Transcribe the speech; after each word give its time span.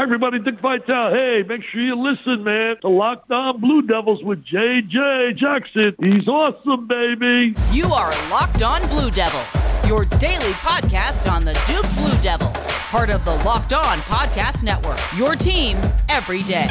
Hi, 0.00 0.04
everybody. 0.04 0.38
Dick 0.38 0.58
Vitale. 0.60 1.12
Hey, 1.12 1.42
make 1.42 1.62
sure 1.62 1.82
you 1.82 1.94
listen, 1.94 2.42
man, 2.42 2.78
to 2.80 2.88
Locked 2.88 3.30
On 3.30 3.60
Blue 3.60 3.82
Devils 3.82 4.24
with 4.24 4.42
J.J. 4.46 5.34
Jackson. 5.34 5.94
He's 6.00 6.26
awesome, 6.26 6.86
baby. 6.86 7.54
You 7.70 7.92
are 7.92 8.10
Locked 8.30 8.62
On 8.62 8.80
Blue 8.88 9.10
Devils, 9.10 9.86
your 9.86 10.06
daily 10.06 10.52
podcast 10.52 11.30
on 11.30 11.44
the 11.44 11.52
Duke 11.66 11.84
Blue 11.96 12.18
Devils, 12.22 12.56
part 12.88 13.10
of 13.10 13.22
the 13.26 13.34
Locked 13.44 13.74
On 13.74 13.98
Podcast 13.98 14.62
Network, 14.64 14.98
your 15.18 15.36
team 15.36 15.76
every 16.08 16.44
day. 16.44 16.64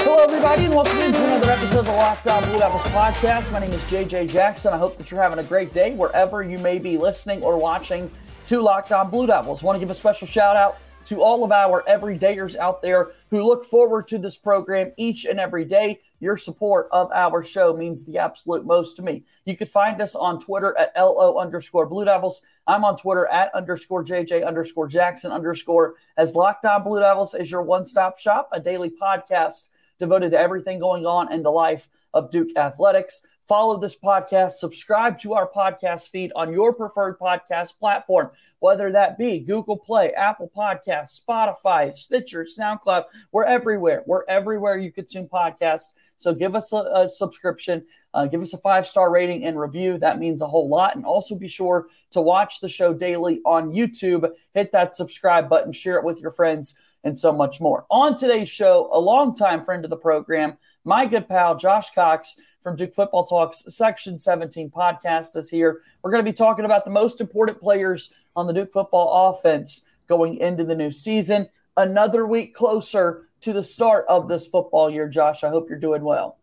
Hello, 0.00 0.22
everybody, 0.24 0.66
and 0.66 0.74
welcome 0.74 0.98
into 0.98 1.24
another 1.24 1.50
episode 1.50 1.78
of 1.78 1.86
the 1.86 1.92
Locked 1.92 2.26
On 2.26 2.44
Blue 2.50 2.58
Devils 2.58 2.82
podcast. 2.82 3.50
My 3.52 3.60
name 3.60 3.72
is 3.72 3.80
JJ 3.84 4.28
Jackson. 4.28 4.74
I 4.74 4.76
hope 4.76 4.98
that 4.98 5.10
you're 5.10 5.22
having 5.22 5.38
a 5.38 5.44
great 5.44 5.72
day 5.72 5.94
wherever 5.94 6.42
you 6.42 6.58
may 6.58 6.78
be 6.78 6.98
listening 6.98 7.42
or 7.42 7.56
watching 7.56 8.10
to 8.48 8.60
Locked 8.60 8.92
On 8.92 9.08
Blue 9.08 9.26
Devils. 9.26 9.62
Want 9.62 9.76
to 9.76 9.80
give 9.80 9.88
a 9.88 9.94
special 9.94 10.26
shout 10.26 10.54
out 10.54 10.76
to 11.08 11.22
all 11.22 11.42
of 11.42 11.50
our 11.50 11.82
everydayers 11.88 12.54
out 12.56 12.82
there 12.82 13.12
who 13.30 13.42
look 13.42 13.64
forward 13.64 14.06
to 14.06 14.18
this 14.18 14.36
program 14.36 14.92
each 14.98 15.24
and 15.24 15.40
every 15.40 15.64
day. 15.64 16.00
Your 16.20 16.36
support 16.36 16.86
of 16.92 17.10
our 17.12 17.42
show 17.42 17.74
means 17.74 18.04
the 18.04 18.18
absolute 18.18 18.66
most 18.66 18.96
to 18.96 19.02
me. 19.02 19.24
You 19.46 19.56
can 19.56 19.68
find 19.68 20.02
us 20.02 20.14
on 20.14 20.38
Twitter 20.38 20.76
at 20.76 20.92
LO 20.94 21.38
underscore 21.38 21.86
Blue 21.86 22.04
Devils. 22.04 22.42
I'm 22.66 22.84
on 22.84 22.96
Twitter 22.96 23.26
at 23.28 23.54
underscore 23.54 24.04
JJ 24.04 24.46
underscore 24.46 24.86
Jackson 24.86 25.32
underscore 25.32 25.94
as 26.18 26.34
Locked 26.34 26.66
On 26.66 26.84
Blue 26.84 27.00
Devils 27.00 27.34
is 27.34 27.50
your 27.50 27.62
one 27.62 27.86
stop 27.86 28.18
shop, 28.18 28.50
a 28.52 28.60
daily 28.60 28.90
podcast 28.90 29.68
devoted 29.98 30.32
to 30.32 30.38
everything 30.38 30.78
going 30.78 31.06
on 31.06 31.32
in 31.32 31.42
the 31.42 31.50
life 31.50 31.88
of 32.12 32.30
Duke 32.30 32.54
athletics. 32.54 33.22
Follow 33.48 33.78
this 33.78 33.96
podcast, 33.96 34.52
subscribe 34.52 35.18
to 35.20 35.32
our 35.32 35.48
podcast 35.48 36.10
feed 36.10 36.30
on 36.36 36.52
your 36.52 36.74
preferred 36.74 37.18
podcast 37.18 37.78
platform, 37.78 38.30
whether 38.58 38.92
that 38.92 39.16
be 39.16 39.38
Google 39.38 39.78
Play, 39.78 40.12
Apple 40.12 40.52
Podcasts, 40.54 41.18
Spotify, 41.18 41.90
Stitcher, 41.90 42.44
SoundCloud. 42.44 43.04
We're 43.32 43.44
everywhere. 43.44 44.02
We're 44.06 44.26
everywhere 44.28 44.76
you 44.76 44.92
consume 44.92 45.28
podcasts. 45.28 45.94
So 46.18 46.34
give 46.34 46.54
us 46.54 46.74
a, 46.74 46.76
a 46.76 47.08
subscription, 47.08 47.86
uh, 48.12 48.26
give 48.26 48.42
us 48.42 48.52
a 48.52 48.58
five 48.58 48.86
star 48.86 49.10
rating 49.10 49.44
and 49.46 49.58
review. 49.58 49.96
That 49.96 50.18
means 50.18 50.42
a 50.42 50.46
whole 50.46 50.68
lot. 50.68 50.94
And 50.94 51.06
also 51.06 51.34
be 51.34 51.48
sure 51.48 51.86
to 52.10 52.20
watch 52.20 52.60
the 52.60 52.68
show 52.68 52.92
daily 52.92 53.40
on 53.46 53.72
YouTube. 53.72 54.30
Hit 54.52 54.72
that 54.72 54.94
subscribe 54.94 55.48
button, 55.48 55.72
share 55.72 55.96
it 55.96 56.04
with 56.04 56.20
your 56.20 56.32
friends, 56.32 56.76
and 57.02 57.18
so 57.18 57.32
much 57.32 57.62
more. 57.62 57.86
On 57.90 58.14
today's 58.14 58.50
show, 58.50 58.90
a 58.92 59.00
longtime 59.00 59.64
friend 59.64 59.84
of 59.84 59.90
the 59.90 59.96
program, 59.96 60.58
my 60.84 61.06
good 61.06 61.26
pal 61.28 61.56
Josh 61.56 61.94
Cox 61.94 62.36
from 62.68 62.76
Duke 62.76 62.94
Football 62.94 63.24
Talks 63.24 63.64
Section 63.74 64.18
17 64.18 64.68
podcast 64.68 65.36
is 65.36 65.48
here. 65.48 65.80
We're 66.02 66.10
going 66.10 66.22
to 66.22 66.30
be 66.30 66.34
talking 66.34 66.66
about 66.66 66.84
the 66.84 66.90
most 66.90 67.18
important 67.18 67.58
players 67.62 68.12
on 68.36 68.46
the 68.46 68.52
Duke 68.52 68.74
football 68.74 69.30
offense 69.30 69.86
going 70.06 70.36
into 70.36 70.64
the 70.64 70.74
new 70.74 70.90
season. 70.90 71.48
Another 71.78 72.26
week 72.26 72.54
closer 72.54 73.26
to 73.40 73.54
the 73.54 73.64
start 73.64 74.04
of 74.06 74.28
this 74.28 74.46
football 74.46 74.90
year, 74.90 75.08
Josh. 75.08 75.44
I 75.44 75.48
hope 75.48 75.70
you're 75.70 75.78
doing 75.78 76.02
well. 76.02 76.36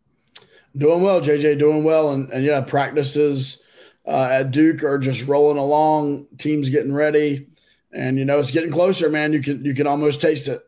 Doing 0.76 1.04
well, 1.04 1.22
JJ. 1.22 1.60
Doing 1.60 1.84
well, 1.84 2.12
and, 2.12 2.28
and 2.32 2.44
yeah, 2.44 2.62
practices 2.62 3.62
uh, 4.08 4.28
at 4.32 4.50
Duke 4.50 4.82
are 4.82 4.98
just 4.98 5.28
rolling 5.28 5.60
along. 5.60 6.26
Teams 6.40 6.72
getting 6.72 6.92
ready, 6.92 7.50
and 7.92 8.18
you 8.18 8.26
know 8.26 8.40
it's 8.40 8.50
getting 8.50 8.72
closer, 8.72 9.12
man. 9.12 9.32
You 9.32 9.44
can 9.44 9.64
you 9.64 9.76
can 9.76 9.86
almost 9.86 10.22
taste 10.22 10.48
it 10.48 10.66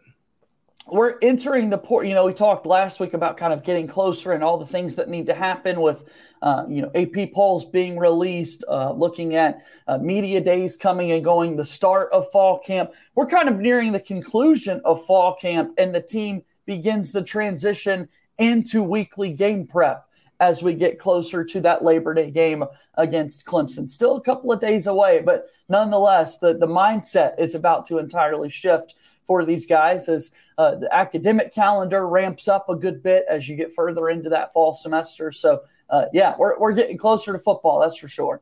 we're 0.90 1.18
entering 1.22 1.70
the 1.70 1.78
port. 1.78 2.08
You 2.08 2.14
know, 2.14 2.26
we 2.26 2.34
talked 2.34 2.66
last 2.66 3.00
week 3.00 3.14
about 3.14 3.38
kind 3.38 3.54
of 3.54 3.64
getting 3.64 3.88
closer 3.88 4.32
and 4.32 4.44
all 4.44 4.58
the 4.58 4.66
things 4.66 4.96
that 4.96 5.10
need 5.10 5.26
to 5.28 5.34
happen 5.34 5.82
with, 5.82 6.06
uh, 6.42 6.66
you 6.70 6.82
know, 6.82 6.92
AP 6.96 7.34
polls 7.34 7.66
being 7.66 7.98
released, 7.98 8.64
uh, 8.70 8.92
looking 8.92 9.36
at 9.36 9.64
uh, 9.88 9.98
media 9.98 10.40
days 10.42 10.78
coming 10.78 11.12
and 11.12 11.24
going, 11.24 11.56
the 11.56 11.66
start 11.66 12.10
of 12.12 12.30
fall 12.32 12.60
camp. 12.60 12.92
We're 13.16 13.28
kind 13.28 13.50
of 13.50 13.60
nearing 13.60 13.92
the 13.92 14.00
conclusion 14.00 14.82
of 14.86 15.06
fall 15.06 15.36
camp, 15.36 15.74
and 15.78 15.94
the 15.94 16.02
team 16.02 16.44
begins 16.66 17.12
the 17.12 17.24
transition 17.24 18.08
into 18.38 18.84
weekly 18.84 19.32
game 19.32 19.66
prep 19.68 20.06
as 20.40 20.62
we 20.62 20.74
get 20.74 21.00
closer 21.00 21.44
to 21.44 21.62
that 21.62 21.84
Labor 21.84 22.14
Day 22.14 22.30
game 22.30 22.64
against 22.96 23.46
Clemson. 23.46 23.90
Still 23.90 24.18
a 24.18 24.22
couple 24.22 24.52
of 24.52 24.62
days 24.62 24.88
away, 24.88 25.22
but 25.26 25.48
nonetheless, 25.68 26.40
the, 26.40 26.54
the 26.54 26.68
mindset 26.68 27.40
is 27.40 27.56
about 27.56 27.86
to 27.88 27.98
entirely 27.98 28.50
shift 28.50 28.96
for 29.26 29.44
these 29.44 29.66
guys 29.66 30.08
as 30.08 30.32
uh, 30.58 30.76
the 30.76 30.94
academic 30.94 31.54
calendar 31.54 32.08
ramps 32.08 32.48
up 32.48 32.70
a 32.70 32.76
good 32.76 33.04
bit 33.04 33.26
as 33.30 33.48
you 33.48 33.56
get 33.56 33.74
further 33.74 34.10
into 34.10 34.30
that 34.30 34.54
fall 34.54 34.74
semester. 34.74 35.32
So, 35.32 35.62
uh, 35.90 36.06
yeah, 36.14 36.36
we're, 36.38 36.58
we're 36.60 36.74
getting 36.74 36.98
closer 36.98 37.34
to 37.34 37.40
football, 37.40 37.80
that's 37.80 37.98
for 37.98 38.08
sure. 38.08 38.42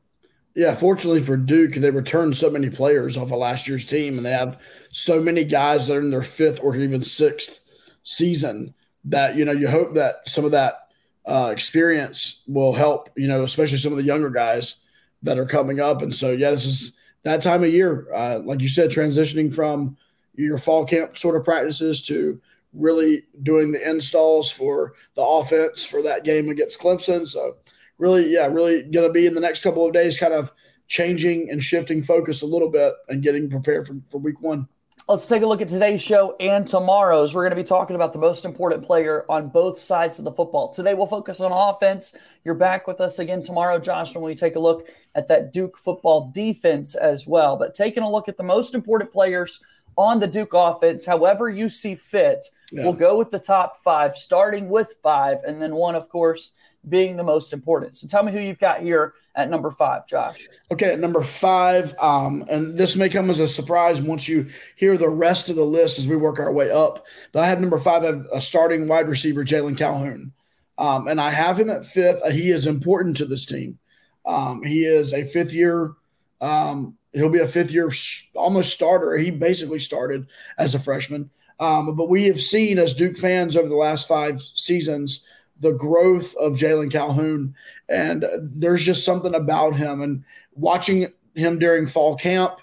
Yeah, 0.55 0.73
fortunately 0.73 1.19
for 1.19 1.35
Duke, 1.35 1.75
they 1.75 1.91
returned 1.91 2.37
so 2.37 2.49
many 2.49 2.69
players 2.69 3.17
off 3.17 3.31
of 3.31 3.39
last 3.39 3.67
year's 3.67 3.85
team, 3.85 4.17
and 4.17 4.25
they 4.25 4.31
have 4.31 4.57
so 4.89 5.21
many 5.21 5.43
guys 5.43 5.87
that 5.87 5.97
are 5.97 6.01
in 6.01 6.11
their 6.11 6.23
fifth 6.23 6.61
or 6.63 6.75
even 6.77 7.03
sixth 7.03 7.59
season 8.03 8.73
that 9.03 9.35
you 9.35 9.43
know 9.43 9.51
you 9.51 9.67
hope 9.67 9.95
that 9.95 10.27
some 10.29 10.45
of 10.45 10.51
that 10.51 10.87
uh, 11.25 11.49
experience 11.51 12.41
will 12.47 12.71
help. 12.71 13.09
You 13.17 13.27
know, 13.27 13.43
especially 13.43 13.79
some 13.79 13.91
of 13.91 13.97
the 13.97 14.05
younger 14.05 14.29
guys 14.29 14.75
that 15.23 15.37
are 15.37 15.45
coming 15.45 15.81
up. 15.81 16.01
And 16.01 16.15
so, 16.15 16.31
yeah, 16.31 16.51
this 16.51 16.65
is 16.65 16.93
that 17.23 17.41
time 17.41 17.63
of 17.63 17.73
year, 17.73 18.07
uh, 18.13 18.39
like 18.39 18.61
you 18.61 18.69
said, 18.69 18.91
transitioning 18.91 19.53
from 19.53 19.97
your 20.37 20.57
fall 20.57 20.85
camp 20.85 21.17
sort 21.17 21.35
of 21.35 21.43
practices 21.43 22.01
to 22.03 22.41
really 22.73 23.23
doing 23.43 23.71
the 23.71 23.89
installs 23.89 24.51
for 24.51 24.93
the 25.15 25.23
offense 25.23 25.85
for 25.85 26.01
that 26.03 26.23
game 26.23 26.49
against 26.49 26.79
Clemson. 26.79 27.25
So, 27.25 27.55
really, 27.97 28.31
yeah, 28.31 28.47
really 28.47 28.83
going 28.83 29.07
to 29.07 29.13
be 29.13 29.25
in 29.25 29.33
the 29.33 29.41
next 29.41 29.63
couple 29.63 29.85
of 29.85 29.93
days 29.93 30.17
kind 30.17 30.33
of 30.33 30.51
changing 30.87 31.49
and 31.49 31.63
shifting 31.63 32.03
focus 32.03 32.41
a 32.41 32.45
little 32.45 32.69
bit 32.69 32.93
and 33.07 33.23
getting 33.23 33.49
prepared 33.49 33.87
for, 33.87 33.95
for 34.09 34.17
week 34.19 34.41
one. 34.41 34.67
Let's 35.07 35.27
take 35.27 35.43
a 35.43 35.45
look 35.45 35.61
at 35.61 35.67
today's 35.67 36.01
show 36.01 36.35
and 36.39 36.67
tomorrow's. 36.67 37.35
We're 37.35 37.43
going 37.43 37.55
to 37.55 37.63
be 37.63 37.63
talking 37.63 37.95
about 37.95 38.11
the 38.11 38.19
most 38.19 38.43
important 38.43 38.83
player 38.83 39.23
on 39.29 39.49
both 39.49 39.77
sides 39.77 40.17
of 40.17 40.25
the 40.25 40.31
football. 40.31 40.73
Today, 40.73 40.95
we'll 40.95 41.05
focus 41.05 41.41
on 41.41 41.51
offense. 41.51 42.15
You're 42.43 42.55
back 42.55 42.87
with 42.87 42.99
us 42.99 43.19
again 43.19 43.43
tomorrow, 43.43 43.77
Josh, 43.77 44.15
when 44.15 44.23
we 44.23 44.33
take 44.33 44.55
a 44.55 44.59
look 44.59 44.87
at 45.13 45.27
that 45.27 45.53
Duke 45.53 45.77
football 45.77 46.31
defense 46.33 46.95
as 46.95 47.27
well. 47.27 47.55
But 47.55 47.75
taking 47.75 48.01
a 48.01 48.11
look 48.11 48.27
at 48.27 48.37
the 48.37 48.43
most 48.43 48.73
important 48.75 49.11
players– 49.11 49.61
on 49.97 50.19
the 50.19 50.27
Duke 50.27 50.53
offense, 50.53 51.05
however 51.05 51.49
you 51.49 51.69
see 51.69 51.95
fit. 51.95 52.45
Yeah. 52.71 52.83
We'll 52.83 52.93
go 52.93 53.17
with 53.17 53.31
the 53.31 53.39
top 53.39 53.77
five, 53.77 54.15
starting 54.15 54.69
with 54.69 54.95
five, 55.01 55.37
and 55.45 55.61
then 55.61 55.75
one, 55.75 55.95
of 55.95 56.09
course, 56.09 56.51
being 56.87 57.15
the 57.15 57.23
most 57.23 57.53
important. 57.53 57.95
So 57.95 58.07
tell 58.07 58.23
me 58.23 58.31
who 58.31 58.39
you've 58.39 58.59
got 58.59 58.81
here 58.81 59.13
at 59.35 59.49
number 59.49 59.71
five, 59.71 60.07
Josh. 60.07 60.47
Okay, 60.71 60.93
at 60.93 60.99
number 60.99 61.23
five, 61.23 61.95
um, 61.99 62.45
and 62.49 62.77
this 62.77 62.95
may 62.95 63.09
come 63.09 63.29
as 63.29 63.39
a 63.39 63.47
surprise 63.47 64.01
once 64.01 64.27
you 64.27 64.47
hear 64.75 64.97
the 64.97 65.09
rest 65.09 65.49
of 65.49 65.55
the 65.55 65.65
list 65.65 65.99
as 65.99 66.07
we 66.07 66.15
work 66.15 66.39
our 66.39 66.51
way 66.51 66.71
up. 66.71 67.05
But 67.31 67.43
I 67.43 67.47
have 67.47 67.59
number 67.59 67.79
five, 67.79 68.03
a 68.03 68.41
starting 68.41 68.87
wide 68.87 69.07
receiver, 69.07 69.43
Jalen 69.43 69.77
Calhoun. 69.77 70.31
Um, 70.77 71.07
and 71.07 71.21
I 71.21 71.29
have 71.29 71.59
him 71.59 71.69
at 71.69 71.85
fifth. 71.85 72.21
He 72.31 72.51
is 72.51 72.67
important 72.67 73.17
to 73.17 73.25
this 73.25 73.45
team. 73.45 73.79
Um, 74.25 74.63
he 74.63 74.85
is 74.85 75.13
a 75.13 75.23
fifth 75.23 75.53
year 75.53 75.93
um, 76.41 76.97
He'll 77.15 77.29
be 77.29 77.39
a 77.39 77.47
fifth 77.47 77.71
year 77.71 77.91
almost 78.35 78.73
starter. 78.73 79.17
He 79.17 79.31
basically 79.31 79.79
started 79.79 80.27
as 80.57 80.75
a 80.75 80.79
freshman. 80.79 81.31
Um, 81.59 81.95
but 81.95 82.09
we 82.09 82.25
have 82.27 82.41
seen 82.41 82.77
as 82.77 82.93
Duke 82.93 83.17
fans 83.17 83.55
over 83.55 83.69
the 83.69 83.75
last 83.75 84.07
five 84.07 84.41
seasons 84.41 85.21
the 85.59 85.71
growth 85.71 86.35
of 86.35 86.53
Jalen 86.53 86.91
Calhoun, 86.91 87.55
and 87.87 88.25
there's 88.41 88.83
just 88.83 89.05
something 89.05 89.33
about 89.33 89.75
him. 89.75 90.01
And 90.01 90.25
watching 90.53 91.13
him 91.33 91.59
during 91.59 91.87
fall 91.87 92.17
camp, 92.17 92.59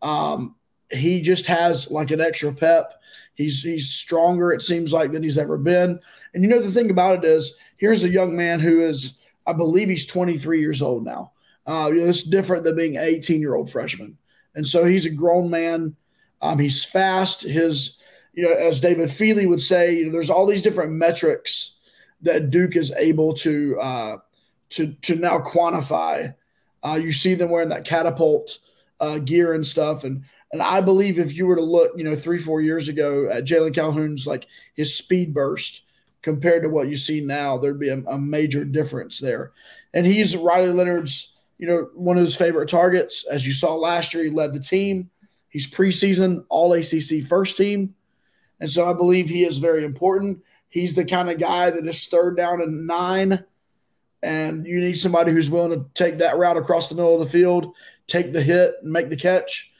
um, 0.00 0.54
he 0.90 1.20
just 1.20 1.46
has 1.46 1.90
like 1.90 2.12
an 2.12 2.20
extra 2.20 2.54
pep. 2.54 3.00
He's 3.34 3.62
he's 3.62 3.88
stronger. 3.88 4.52
It 4.52 4.62
seems 4.62 4.92
like 4.92 5.12
than 5.12 5.22
he's 5.22 5.38
ever 5.38 5.58
been. 5.58 5.98
And 6.32 6.42
you 6.42 6.48
know 6.48 6.62
the 6.62 6.70
thing 6.70 6.90
about 6.90 7.24
it 7.24 7.28
is, 7.28 7.54
here's 7.76 8.04
a 8.04 8.08
young 8.08 8.36
man 8.36 8.60
who 8.60 8.86
is, 8.86 9.18
I 9.46 9.52
believe 9.52 9.88
he's 9.88 10.06
23 10.06 10.60
years 10.60 10.80
old 10.80 11.04
now. 11.04 11.32
Uh, 11.66 11.90
you 11.92 12.00
know, 12.00 12.08
it's 12.08 12.22
different 12.22 12.64
than 12.64 12.76
being 12.76 12.96
an 12.96 13.04
18 13.04 13.40
year 13.40 13.54
old 13.54 13.70
freshman. 13.70 14.16
And 14.54 14.66
so 14.66 14.84
he's 14.84 15.06
a 15.06 15.10
grown 15.10 15.50
man. 15.50 15.96
Um, 16.40 16.58
he's 16.58 16.84
fast. 16.84 17.42
His, 17.42 17.98
you 18.32 18.44
know, 18.44 18.54
as 18.54 18.80
David 18.80 19.10
Feely 19.10 19.46
would 19.46 19.60
say, 19.60 19.96
you 19.96 20.06
know, 20.06 20.12
there's 20.12 20.30
all 20.30 20.46
these 20.46 20.62
different 20.62 20.92
metrics 20.92 21.76
that 22.22 22.50
Duke 22.50 22.76
is 22.76 22.92
able 22.92 23.34
to 23.34 23.78
uh, 23.80 24.16
to 24.70 24.92
to 25.02 25.16
now 25.16 25.38
quantify. 25.38 26.34
Uh, 26.84 26.98
you 27.02 27.12
see 27.12 27.34
them 27.34 27.50
wearing 27.50 27.70
that 27.70 27.84
catapult 27.84 28.58
uh, 29.00 29.18
gear 29.18 29.54
and 29.54 29.66
stuff, 29.66 30.04
and 30.04 30.24
and 30.52 30.62
I 30.62 30.80
believe 30.80 31.18
if 31.18 31.34
you 31.34 31.46
were 31.46 31.56
to 31.56 31.62
look, 31.62 31.92
you 31.96 32.04
know, 32.04 32.14
three 32.14 32.38
four 32.38 32.60
years 32.60 32.88
ago 32.88 33.28
at 33.28 33.44
Jalen 33.44 33.74
Calhoun's 33.74 34.26
like 34.26 34.46
his 34.74 34.96
speed 34.96 35.34
burst 35.34 35.82
compared 36.22 36.62
to 36.62 36.68
what 36.68 36.88
you 36.88 36.96
see 36.96 37.20
now, 37.20 37.56
there'd 37.56 37.78
be 37.78 37.88
a, 37.88 37.98
a 38.08 38.18
major 38.18 38.64
difference 38.64 39.18
there. 39.20 39.52
And 39.94 40.04
he's 40.04 40.36
Riley 40.36 40.72
Leonard's 40.72 41.35
you 41.58 41.66
know, 41.66 41.88
one 41.94 42.18
of 42.18 42.24
his 42.24 42.36
favorite 42.36 42.68
targets. 42.68 43.24
As 43.26 43.46
you 43.46 43.52
saw 43.52 43.74
last 43.74 44.12
year, 44.14 44.24
he 44.24 44.30
led 44.30 44.52
the 44.52 44.60
team. 44.60 45.10
He's 45.48 45.70
preseason 45.70 46.44
All 46.48 46.72
ACC 46.72 47.26
first 47.26 47.56
team. 47.56 47.94
And 48.60 48.70
so 48.70 48.88
I 48.88 48.92
believe 48.92 49.28
he 49.28 49.44
is 49.44 49.58
very 49.58 49.84
important. 49.84 50.42
He's 50.68 50.94
the 50.94 51.04
kind 51.04 51.30
of 51.30 51.38
guy 51.38 51.70
that 51.70 51.86
is 51.86 52.06
third 52.06 52.36
down 52.36 52.60
and 52.60 52.86
nine, 52.86 53.44
and 54.22 54.66
you 54.66 54.80
need 54.80 54.94
somebody 54.94 55.32
who's 55.32 55.48
willing 55.48 55.78
to 55.78 55.86
take 55.94 56.18
that 56.18 56.36
route 56.36 56.56
across 56.56 56.88
the 56.88 56.94
middle 56.94 57.14
of 57.14 57.20
the 57.20 57.32
field, 57.32 57.74
take 58.06 58.32
the 58.32 58.42
hit, 58.42 58.74
and 58.82 58.92
make 58.92 59.08
the 59.08 59.16
catch. 59.16 59.72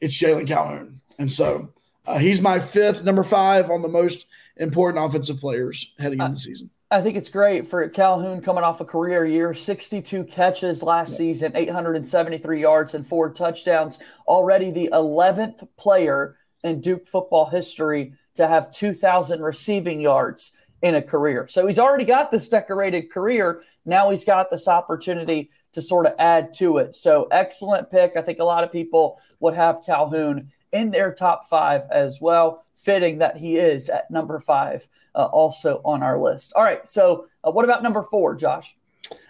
It's 0.00 0.20
Jalen 0.20 0.46
Calhoun. 0.46 1.00
And 1.18 1.30
so 1.30 1.70
Uh, 2.06 2.18
he's 2.18 2.42
my 2.42 2.58
fifth, 2.58 3.02
number 3.02 3.22
five 3.22 3.70
on 3.70 3.80
the 3.80 3.88
most 3.88 4.26
important 4.58 5.02
offensive 5.02 5.38
players 5.40 5.94
heading 5.98 6.20
into 6.20 6.32
the 6.34 6.38
season. 6.38 6.70
I 6.94 7.02
think 7.02 7.16
it's 7.16 7.28
great 7.28 7.66
for 7.66 7.88
Calhoun 7.88 8.40
coming 8.40 8.62
off 8.62 8.80
a 8.80 8.84
career 8.84 9.24
year 9.24 9.52
62 9.52 10.22
catches 10.24 10.80
last 10.80 11.10
yeah. 11.10 11.16
season, 11.16 11.52
873 11.56 12.60
yards, 12.60 12.94
and 12.94 13.04
four 13.04 13.32
touchdowns. 13.32 13.98
Already 14.28 14.70
the 14.70 14.90
11th 14.92 15.66
player 15.76 16.36
in 16.62 16.80
Duke 16.80 17.08
football 17.08 17.46
history 17.46 18.14
to 18.36 18.46
have 18.46 18.70
2,000 18.70 19.42
receiving 19.42 20.00
yards 20.00 20.56
in 20.82 20.94
a 20.94 21.02
career. 21.02 21.48
So 21.48 21.66
he's 21.66 21.80
already 21.80 22.04
got 22.04 22.30
this 22.30 22.48
decorated 22.48 23.10
career. 23.10 23.62
Now 23.84 24.10
he's 24.10 24.24
got 24.24 24.48
this 24.48 24.68
opportunity 24.68 25.50
to 25.72 25.82
sort 25.82 26.06
of 26.06 26.14
add 26.20 26.52
to 26.58 26.78
it. 26.78 26.94
So 26.94 27.26
excellent 27.32 27.90
pick. 27.90 28.16
I 28.16 28.22
think 28.22 28.38
a 28.38 28.44
lot 28.44 28.62
of 28.62 28.70
people 28.70 29.18
would 29.40 29.54
have 29.54 29.82
Calhoun 29.84 30.52
in 30.70 30.92
their 30.92 31.12
top 31.12 31.48
five 31.48 31.88
as 31.90 32.20
well. 32.20 32.64
Fitting 32.84 33.18
that 33.18 33.38
he 33.38 33.56
is 33.56 33.88
at 33.88 34.10
number 34.10 34.38
five, 34.38 34.86
uh, 35.14 35.24
also 35.24 35.80
on 35.84 36.02
our 36.02 36.20
list. 36.20 36.52
All 36.54 36.62
right. 36.62 36.86
So 36.86 37.26
uh, 37.42 37.50
what 37.50 37.64
about 37.64 37.82
number 37.82 38.02
four, 38.02 38.36
Josh? 38.36 38.76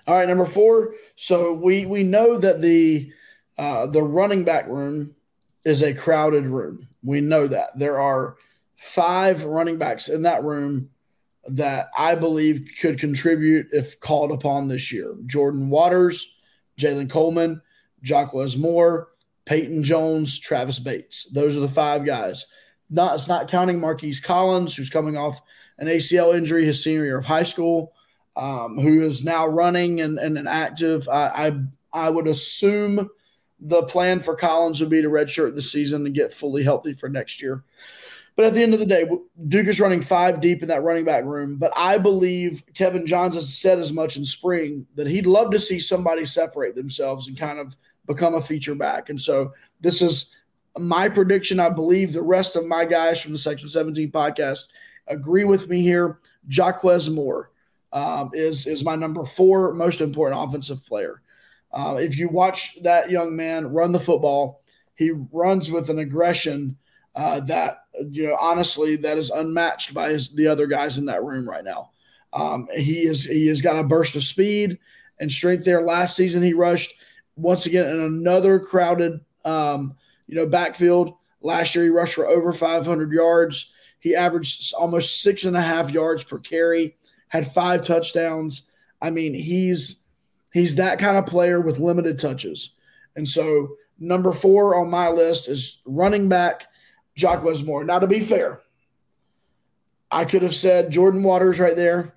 All 0.06 0.16
right, 0.16 0.28
number 0.28 0.44
four. 0.44 0.94
So 1.14 1.52
we 1.52 1.86
we 1.86 2.02
know 2.02 2.36
that 2.36 2.60
the 2.60 3.12
uh, 3.56 3.86
the 3.86 4.02
running 4.02 4.42
back 4.42 4.66
room 4.66 5.14
is 5.64 5.82
a 5.82 5.94
crowded 5.94 6.46
room. 6.46 6.88
We 7.02 7.20
know 7.20 7.46
that 7.46 7.78
there 7.78 8.00
are 8.00 8.36
five 8.76 9.44
running 9.44 9.78
backs 9.78 10.08
in 10.08 10.22
that 10.22 10.42
room 10.42 10.90
that 11.46 11.90
I 11.96 12.14
believe 12.14 12.68
could 12.80 12.98
contribute 12.98 13.68
if 13.72 14.00
called 14.00 14.32
upon 14.32 14.68
this 14.68 14.92
year. 14.92 15.14
Jordan 15.26 15.70
Waters, 15.70 16.36
Jaylen 16.78 17.08
Coleman, 17.08 17.62
Jaquez 18.02 18.56
Moore, 18.56 19.08
Peyton 19.44 19.82
Jones, 19.82 20.38
Travis 20.40 20.78
Bates. 20.78 21.28
Those 21.32 21.56
are 21.56 21.60
the 21.60 21.68
five 21.68 22.04
guys. 22.04 22.46
Not 22.94 23.14
it's 23.14 23.29
not 23.29 23.49
counting 23.49 23.81
Marquise 23.81 24.20
Collins, 24.20 24.75
who's 24.75 24.91
coming 24.91 25.17
off 25.17 25.41
an 25.79 25.88
ACL 25.88 26.35
injury 26.35 26.64
his 26.64 26.82
senior 26.82 27.05
year 27.05 27.19
of 27.19 27.26
high 27.26 27.43
school, 27.43 27.93
um, 28.37 28.79
who 28.79 29.02
is 29.02 29.25
now 29.25 29.46
running 29.46 30.00
and, 30.00 30.19
and, 30.19 30.38
and 30.38 30.49
active. 30.49 31.08
I, 31.08 31.26
I 31.93 32.06
I 32.06 32.11
would 32.11 32.26
assume 32.26 33.11
the 33.61 33.82
plan 33.85 34.20
for 34.20 34.37
Collins 34.37 34.81
would 34.81 34.91
be 34.91 35.02
to 35.02 35.08
redshirt 35.08 35.55
the 35.55 35.62
season 35.62 36.06
and 36.06 36.14
get 36.14 36.32
fully 36.32 36.62
healthy 36.62 36.93
for 36.93 37.08
next 37.08 37.41
year. 37.41 37.64
But 38.37 38.46
at 38.46 38.55
the 38.55 38.62
end 38.62 38.75
of 38.75 38.81
the 38.81 38.87
day, 38.87 39.08
Duke 39.47 39.69
is 39.69 39.79
running 39.79 40.02
five 40.02 40.40
deep 40.40 40.62
in 40.62 40.69
that 40.69 40.82
running 40.82 41.05
back 41.05 41.25
room. 41.25 41.56
But 41.56 41.73
I 41.76 41.99
believe 41.99 42.64
Kevin 42.75 43.06
Johns 43.06 43.37
has 43.37 43.56
said 43.56 43.79
as 43.79 43.93
much 43.93 44.17
in 44.17 44.25
spring 44.25 44.87
that 44.97 45.06
he'd 45.06 45.26
love 45.26 45.52
to 45.52 45.61
see 45.61 45.79
somebody 45.79 46.25
separate 46.25 46.75
themselves 46.75 47.29
and 47.29 47.38
kind 47.38 47.61
of 47.61 47.76
become 48.06 48.35
a 48.35 48.40
feature 48.40 48.75
back. 48.75 49.08
And 49.08 49.20
so 49.20 49.52
this 49.81 50.02
is 50.02 50.33
my 50.79 51.09
prediction. 51.09 51.61
I 51.61 51.69
believe 51.69 52.12
the 52.12 52.23
rest 52.23 52.56
of 52.56 52.67
my 52.67 52.85
guys 52.85 53.21
from 53.21 53.32
the 53.32 53.38
Section 53.38 53.69
17 53.69 54.11
podcast 54.11 54.67
agree 55.06 55.44
with 55.44 55.69
me 55.69 55.82
here. 55.82 56.19
Jaquez 56.49 57.09
Moore 57.09 57.50
um, 57.93 58.31
is 58.35 58.67
is 58.67 58.85
my 58.85 58.97
number 58.97 59.25
four 59.25 59.73
most 59.73 60.00
important 60.00 60.43
offensive 60.43 60.85
player. 60.85 61.23
Uh, 61.73 61.97
if 62.00 62.19
you 62.19 62.29
watch 62.29 62.81
that 62.82 63.11
young 63.11 63.35
man 63.35 63.73
run 63.73 63.93
the 63.93 64.00
football, 64.00 64.62
he 64.94 65.11
runs 65.11 65.71
with 65.71 65.91
an 65.91 65.99
aggression 65.99 66.76
uh, 67.15 67.41
that 67.41 67.85
you 68.11 68.26
know 68.26 68.37
honestly 68.41 68.97
that 68.97 69.19
is 69.19 69.31
unmatched 69.31 69.94
by 69.94 70.11
his, 70.11 70.31
the 70.35 70.47
other 70.47 70.67
guys 70.67 70.99
in 70.99 71.06
that 71.06 71.23
room 71.23 71.49
right 71.49 71.65
now. 71.65 71.91
Um, 72.32 72.69
he 72.75 73.06
is 73.06 73.25
he 73.25 73.47
has 73.47 73.62
got 73.62 73.79
a 73.79 73.85
burst 73.85 74.17
of 74.17 74.25
speed 74.25 74.79
and 75.19 75.31
strength 75.31 75.65
there. 75.65 75.82
Last 75.82 76.17
season 76.17 76.43
he 76.43 76.53
rushed 76.53 76.94
once 77.37 77.67
again 77.67 77.87
in 77.87 78.00
another 78.00 78.59
crowded 78.59 79.21
um, 79.44 79.94
you 80.26 80.37
know 80.37 80.47
backfield. 80.47 81.15
Last 81.41 81.75
year 81.75 81.85
he 81.85 81.91
rushed 81.91 82.15
for 82.15 82.26
over 82.26 82.53
500 82.53 83.12
yards. 83.12 83.73
He 84.00 84.15
averaged 84.15 84.73
almost 84.75 85.23
six 85.23 85.44
and 85.44 85.56
a 85.56 85.62
half 85.62 85.91
yards 85.91 86.25
per 86.25 86.38
carry. 86.38 86.97
Had 87.29 87.50
five 87.50 87.87
touchdowns. 87.87 88.71
I 89.00 89.11
mean 89.11 89.35
he's 89.35 90.00
he's 90.53 90.76
that 90.76 90.99
kind 90.99 91.17
of 91.17 91.26
player 91.26 91.61
with 91.61 91.79
limited 91.79 92.19
touches. 92.19 92.71
And 93.17 93.29
so 93.29 93.76
number 93.99 94.32
four 94.32 94.76
on 94.76 94.91
my 94.91 95.09
list 95.09 95.49
is 95.49 95.81
running 95.85 96.29
back 96.29 96.67
Jock 97.15 97.44
Moore. 97.65 97.85
Now, 97.85 97.99
to 97.99 98.06
be 98.06 98.21
fair, 98.21 98.61
I 100.11 100.25
could 100.25 100.43
have 100.43 100.55
said 100.55 100.91
Jordan 100.91 101.23
Waters 101.23 101.61
right 101.61 101.76
there. 101.76 102.15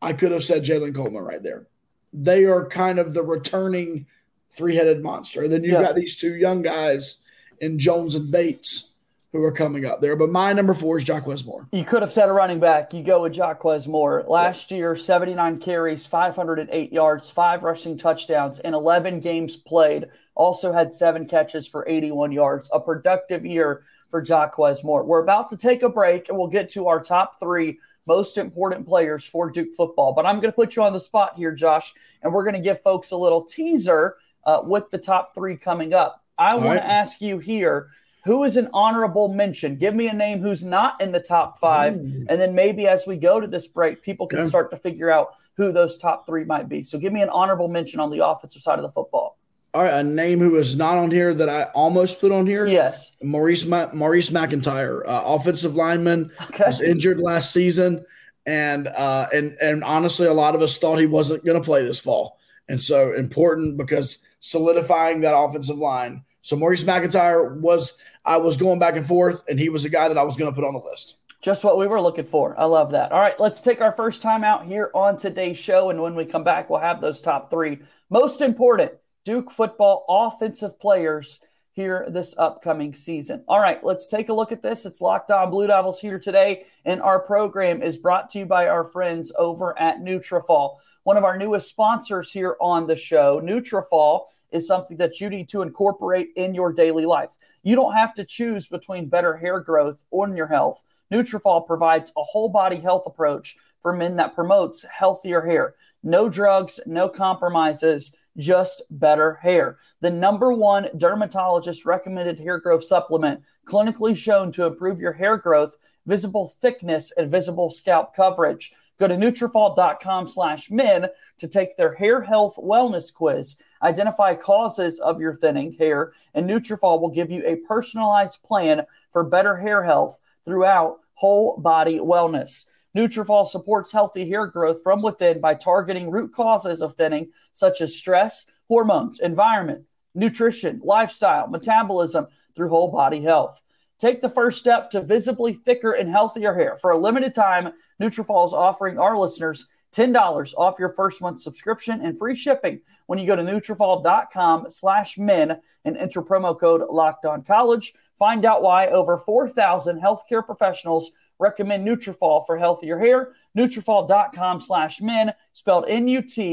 I 0.00 0.12
could 0.12 0.32
have 0.32 0.44
said 0.44 0.64
Jaylen 0.64 0.94
Coleman 0.94 1.22
right 1.22 1.42
there. 1.42 1.66
They 2.12 2.44
are 2.44 2.66
kind 2.66 2.98
of 2.98 3.14
the 3.14 3.22
returning 3.22 4.06
three 4.50 4.76
headed 4.76 5.02
monster. 5.02 5.42
And 5.42 5.52
then 5.52 5.64
you've 5.64 5.72
yeah. 5.74 5.82
got 5.82 5.96
these 5.96 6.16
two 6.16 6.34
young 6.34 6.62
guys 6.62 7.16
in 7.60 7.78
Jones 7.78 8.14
and 8.14 8.30
Bates 8.30 8.90
who 9.34 9.42
are 9.42 9.52
coming 9.52 9.84
up 9.84 10.00
there. 10.00 10.14
But 10.14 10.30
my 10.30 10.52
number 10.52 10.74
four 10.74 10.96
is 10.96 11.08
Jaquez 11.08 11.44
Moore. 11.44 11.66
You 11.72 11.84
could 11.84 12.02
have 12.02 12.12
said 12.12 12.28
a 12.28 12.32
running 12.32 12.60
back. 12.60 12.94
You 12.94 13.02
go 13.02 13.22
with 13.22 13.36
Jaquez 13.36 13.88
Moore. 13.88 14.24
Last 14.28 14.70
yeah. 14.70 14.76
year, 14.76 14.96
79 14.96 15.58
carries, 15.58 16.06
508 16.06 16.92
yards, 16.92 17.30
five 17.30 17.64
rushing 17.64 17.98
touchdowns, 17.98 18.60
and 18.60 18.76
11 18.76 19.18
games 19.18 19.56
played. 19.56 20.06
Also 20.36 20.72
had 20.72 20.92
seven 20.92 21.26
catches 21.26 21.66
for 21.66 21.88
81 21.88 22.30
yards. 22.30 22.70
A 22.72 22.78
productive 22.78 23.44
year 23.44 23.82
for 24.08 24.22
Jaquez 24.22 24.84
Moore. 24.84 25.04
We're 25.04 25.24
about 25.24 25.50
to 25.50 25.56
take 25.56 25.82
a 25.82 25.88
break 25.88 26.28
and 26.28 26.38
we'll 26.38 26.46
get 26.46 26.68
to 26.70 26.86
our 26.86 27.02
top 27.02 27.40
three 27.40 27.80
most 28.06 28.38
important 28.38 28.86
players 28.86 29.24
for 29.24 29.50
Duke 29.50 29.74
football. 29.76 30.12
But 30.12 30.26
I'm 30.26 30.36
going 30.36 30.52
to 30.52 30.56
put 30.56 30.76
you 30.76 30.84
on 30.84 30.92
the 30.92 31.00
spot 31.00 31.34
here, 31.36 31.52
Josh, 31.52 31.92
and 32.22 32.32
we're 32.32 32.44
going 32.44 32.54
to 32.54 32.60
give 32.60 32.80
folks 32.82 33.10
a 33.10 33.16
little 33.16 33.44
teaser 33.44 34.16
uh, 34.46 34.60
with 34.62 34.90
the 34.90 34.98
top 34.98 35.34
three 35.34 35.56
coming 35.56 35.92
up. 35.92 36.23
I 36.38 36.54
want 36.54 36.66
right. 36.66 36.74
to 36.76 36.86
ask 36.86 37.20
you 37.20 37.38
here 37.38 37.90
who 38.24 38.44
is 38.44 38.56
an 38.56 38.68
honorable 38.72 39.28
mention? 39.28 39.76
Give 39.76 39.94
me 39.94 40.08
a 40.08 40.12
name 40.14 40.40
who's 40.40 40.64
not 40.64 41.00
in 41.00 41.12
the 41.12 41.20
top 41.20 41.58
five. 41.58 41.96
Ooh. 41.96 42.26
And 42.28 42.40
then 42.40 42.54
maybe 42.54 42.88
as 42.88 43.06
we 43.06 43.16
go 43.16 43.38
to 43.38 43.46
this 43.46 43.68
break, 43.68 44.02
people 44.02 44.26
can 44.26 44.40
okay. 44.40 44.48
start 44.48 44.70
to 44.70 44.76
figure 44.76 45.10
out 45.10 45.34
who 45.56 45.72
those 45.72 45.98
top 45.98 46.26
three 46.26 46.44
might 46.44 46.68
be. 46.68 46.82
So 46.82 46.98
give 46.98 47.12
me 47.12 47.20
an 47.20 47.28
honorable 47.28 47.68
mention 47.68 48.00
on 48.00 48.10
the 48.10 48.26
offensive 48.26 48.62
side 48.62 48.78
of 48.78 48.82
the 48.82 48.90
football. 48.90 49.38
All 49.74 49.82
right, 49.82 49.94
a 49.94 50.02
name 50.04 50.38
who 50.38 50.56
is 50.56 50.76
not 50.76 50.98
on 50.98 51.10
here 51.10 51.34
that 51.34 51.48
I 51.48 51.64
almost 51.74 52.20
put 52.20 52.30
on 52.30 52.46
here. 52.46 52.64
Yes, 52.64 53.16
Maurice 53.20 53.64
Ma- 53.64 53.90
Maurice 53.92 54.30
McIntyre, 54.30 55.04
uh, 55.04 55.22
offensive 55.26 55.74
lineman, 55.74 56.30
okay. 56.42 56.62
was 56.64 56.80
injured 56.80 57.18
last 57.18 57.52
season, 57.52 58.04
and 58.46 58.86
uh, 58.86 59.26
and 59.34 59.56
and 59.60 59.82
honestly, 59.82 60.28
a 60.28 60.32
lot 60.32 60.54
of 60.54 60.62
us 60.62 60.78
thought 60.78 61.00
he 61.00 61.06
wasn't 61.06 61.44
going 61.44 61.60
to 61.60 61.64
play 61.64 61.82
this 61.82 61.98
fall, 61.98 62.38
and 62.68 62.80
so 62.80 63.14
important 63.14 63.76
because 63.76 64.23
solidifying 64.44 65.22
that 65.22 65.34
offensive 65.34 65.78
line. 65.78 66.22
So 66.42 66.54
Maurice 66.54 66.84
McIntyre 66.84 67.58
was 67.58 67.96
I 68.26 68.36
was 68.36 68.58
going 68.58 68.78
back 68.78 68.94
and 68.94 69.06
forth, 69.06 69.42
and 69.48 69.58
he 69.58 69.70
was 69.70 69.86
a 69.86 69.88
guy 69.88 70.06
that 70.06 70.18
I 70.18 70.22
was 70.22 70.36
going 70.36 70.52
to 70.52 70.54
put 70.54 70.66
on 70.66 70.74
the 70.74 70.80
list. 70.80 71.16
Just 71.40 71.64
what 71.64 71.78
we 71.78 71.86
were 71.86 72.00
looking 72.00 72.26
for. 72.26 72.58
I 72.60 72.64
love 72.64 72.90
that. 72.92 73.10
All 73.10 73.20
right, 73.20 73.38
let's 73.40 73.62
take 73.62 73.80
our 73.80 73.92
first 73.92 74.20
time 74.20 74.44
out 74.44 74.66
here 74.66 74.90
on 74.94 75.16
today's 75.16 75.56
show, 75.56 75.88
and 75.88 76.02
when 76.02 76.14
we 76.14 76.26
come 76.26 76.44
back, 76.44 76.68
we'll 76.68 76.80
have 76.80 77.00
those 77.00 77.22
top 77.22 77.50
three 77.50 77.78
most 78.10 78.42
important 78.42 78.92
Duke 79.24 79.50
football 79.50 80.04
offensive 80.10 80.78
players 80.78 81.40
here 81.72 82.06
this 82.08 82.36
upcoming 82.36 82.94
season. 82.94 83.44
All 83.48 83.60
right, 83.60 83.82
let's 83.82 84.06
take 84.06 84.28
a 84.28 84.34
look 84.34 84.52
at 84.52 84.60
this. 84.60 84.84
It's 84.84 85.00
Locked 85.00 85.30
On 85.30 85.50
Blue 85.50 85.66
Devils 85.66 86.00
here 86.00 86.18
today, 86.18 86.66
and 86.84 87.00
our 87.00 87.18
program 87.18 87.82
is 87.82 87.96
brought 87.96 88.28
to 88.30 88.40
you 88.40 88.46
by 88.46 88.68
our 88.68 88.84
friends 88.84 89.32
over 89.38 89.76
at 89.78 90.00
Nutrafol, 90.00 90.76
one 91.04 91.16
of 91.16 91.24
our 91.24 91.38
newest 91.38 91.68
sponsors 91.68 92.32
here 92.32 92.56
on 92.60 92.86
the 92.86 92.96
show. 92.96 93.40
Nutrafol 93.40 94.24
is 94.50 94.66
something 94.66 94.96
that 94.96 95.20
you 95.20 95.30
need 95.30 95.48
to 95.50 95.62
incorporate 95.62 96.28
in 96.36 96.54
your 96.54 96.72
daily 96.72 97.06
life. 97.06 97.30
You 97.62 97.76
don't 97.76 97.94
have 97.94 98.14
to 98.14 98.24
choose 98.24 98.68
between 98.68 99.08
better 99.08 99.36
hair 99.36 99.60
growth 99.60 100.02
or 100.10 100.28
your 100.34 100.46
health. 100.46 100.82
Nutrafol 101.12 101.66
provides 101.66 102.12
a 102.16 102.22
whole 102.22 102.48
body 102.48 102.76
health 102.76 103.04
approach 103.06 103.56
for 103.82 103.92
men 103.92 104.16
that 104.16 104.34
promotes 104.34 104.84
healthier 104.84 105.42
hair. 105.42 105.74
No 106.02 106.28
drugs, 106.28 106.80
no 106.86 107.08
compromises 107.08 108.14
just 108.36 108.82
better 108.90 109.34
hair. 109.34 109.78
The 110.00 110.10
number 110.10 110.52
one 110.52 110.88
dermatologist 110.96 111.84
recommended 111.84 112.38
hair 112.38 112.58
growth 112.58 112.84
supplement, 112.84 113.42
clinically 113.66 114.16
shown 114.16 114.52
to 114.52 114.66
improve 114.66 115.00
your 115.00 115.12
hair 115.12 115.36
growth, 115.36 115.76
visible 116.06 116.54
thickness, 116.60 117.12
and 117.16 117.30
visible 117.30 117.70
scalp 117.70 118.14
coverage. 118.14 118.72
Go 118.98 119.08
to 119.08 119.16
Nutrafol.com 119.16 120.28
slash 120.28 120.70
men 120.70 121.08
to 121.38 121.48
take 121.48 121.76
their 121.76 121.94
hair 121.94 122.20
health 122.22 122.56
wellness 122.56 123.12
quiz. 123.12 123.56
Identify 123.82 124.34
causes 124.34 125.00
of 125.00 125.20
your 125.20 125.34
thinning 125.34 125.72
hair, 125.72 126.12
and 126.34 126.48
Nutrafol 126.48 127.00
will 127.00 127.10
give 127.10 127.30
you 127.30 127.42
a 127.44 127.56
personalized 127.56 128.42
plan 128.42 128.82
for 129.12 129.24
better 129.24 129.56
hair 129.56 129.82
health 129.82 130.20
throughout 130.44 130.98
whole 131.14 131.56
body 131.58 131.98
wellness. 131.98 132.66
Nutrafol 132.96 133.48
supports 133.48 133.90
healthy 133.90 134.28
hair 134.28 134.46
growth 134.46 134.82
from 134.82 135.02
within 135.02 135.40
by 135.40 135.54
targeting 135.54 136.10
root 136.10 136.32
causes 136.32 136.80
of 136.80 136.94
thinning, 136.94 137.30
such 137.52 137.80
as 137.80 137.96
stress, 137.96 138.46
hormones, 138.68 139.18
environment, 139.18 139.84
nutrition, 140.14 140.80
lifestyle, 140.84 141.48
metabolism, 141.48 142.28
through 142.54 142.68
whole 142.68 142.92
body 142.92 143.20
health. 143.20 143.60
Take 144.04 144.20
the 144.20 144.28
first 144.28 144.58
step 144.58 144.90
to 144.90 145.00
visibly 145.00 145.54
thicker 145.54 145.92
and 145.92 146.10
healthier 146.10 146.52
hair. 146.52 146.76
For 146.76 146.90
a 146.90 146.98
limited 146.98 147.34
time, 147.34 147.72
Nutrafol 147.98 148.46
is 148.46 148.52
offering 148.52 148.98
our 148.98 149.16
listeners 149.16 149.66
$10 149.96 150.52
off 150.58 150.78
your 150.78 150.90
first 150.90 151.22
month 151.22 151.40
subscription 151.40 152.02
and 152.02 152.18
free 152.18 152.36
shipping 152.36 152.82
when 153.06 153.18
you 153.18 153.26
go 153.26 153.34
to 153.34 153.42
Nutrafol.com 153.42 154.66
slash 154.68 155.16
men 155.16 155.58
and 155.86 155.96
enter 155.96 156.20
promo 156.20 156.60
code 156.60 156.82
Locked 156.90 157.24
On 157.24 157.42
College. 157.42 157.94
Find 158.18 158.44
out 158.44 158.60
why 158.60 158.88
over 158.88 159.16
4,000 159.16 159.98
healthcare 159.98 160.44
professionals 160.44 161.10
recommend 161.38 161.88
Nutrafol 161.88 162.44
for 162.44 162.58
healthier 162.58 162.98
hair. 162.98 163.32
Nutrafol.com 163.56 164.60
slash 164.60 165.00
men, 165.00 165.32
spelled 165.54 165.86
N-U-T-R-A-F-O-L 165.88 166.50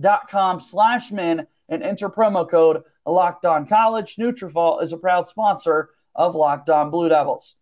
dot 0.00 0.28
com 0.30 0.60
slash 0.60 1.10
men, 1.10 1.48
and 1.68 1.82
enter 1.82 2.08
promo 2.08 2.48
code 2.48 2.82
Locked 3.06 3.44
On 3.44 3.66
College. 3.66 4.16
Nutrafol 4.16 4.82
is 4.82 4.92
a 4.92 4.98
proud 4.98 5.28
sponsor 5.28 5.90
of 6.14 6.34
Locked 6.34 6.70
On 6.70 6.90
Blue 6.90 7.08
Devils. 7.08 7.56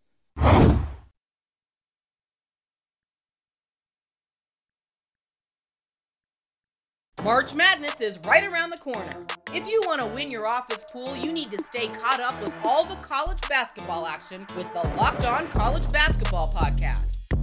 March 7.25 7.55
Madness 7.55 8.01
is 8.01 8.19
right 8.27 8.45
around 8.45 8.71
the 8.71 8.79
corner. 8.79 9.09
If 9.55 9.69
you 9.69 9.81
want 9.87 10.01
to 10.01 10.07
win 10.07 10.29
your 10.29 10.45
office 10.45 10.85
pool, 10.93 11.17
you 11.17 11.33
need 11.33 11.53
to 11.53 11.59
stay 11.59 11.87
caught 11.87 12.19
up 12.19 12.41
with 12.43 12.53
all 12.65 12.85
the 12.85 12.97
college 12.97 13.41
basketball 13.49 14.07
action 14.07 14.45
with 14.57 14.73
the 14.73 14.83
Locked 14.97 15.25
On 15.25 15.47
College 15.51 15.89
Basketball 15.93 16.53
Podcast. 16.53 17.22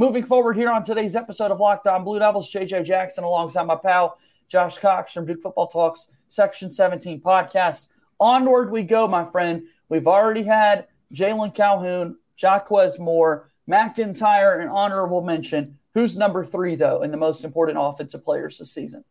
Moving 0.00 0.24
forward 0.24 0.56
here 0.56 0.70
on 0.70 0.82
today's 0.82 1.14
episode 1.14 1.50
of 1.50 1.60
Locked 1.60 1.86
On 1.86 2.04
Blue 2.04 2.18
Devils, 2.18 2.50
JJ 2.50 2.86
Jackson 2.86 3.22
alongside 3.22 3.64
my 3.64 3.76
pal 3.76 4.16
Josh 4.48 4.78
Cox 4.78 5.12
from 5.12 5.26
Duke 5.26 5.42
Football 5.42 5.66
Talks 5.66 6.10
Section 6.30 6.72
17 6.72 7.20
podcast. 7.20 7.88
Onward 8.18 8.70
we 8.70 8.82
go, 8.82 9.06
my 9.06 9.26
friend. 9.26 9.64
We've 9.90 10.06
already 10.06 10.42
had 10.42 10.86
Jalen 11.14 11.54
Calhoun, 11.54 12.16
Jaquez 12.38 12.98
Moore, 12.98 13.50
McIntyre, 13.68 14.62
an 14.62 14.68
honorable 14.68 15.20
mention. 15.20 15.78
Who's 15.92 16.16
number 16.16 16.46
three, 16.46 16.76
though, 16.76 17.02
in 17.02 17.10
the 17.10 17.18
most 17.18 17.44
important 17.44 17.76
offensive 17.78 18.24
players 18.24 18.56
this 18.56 18.72
season? 18.72 19.04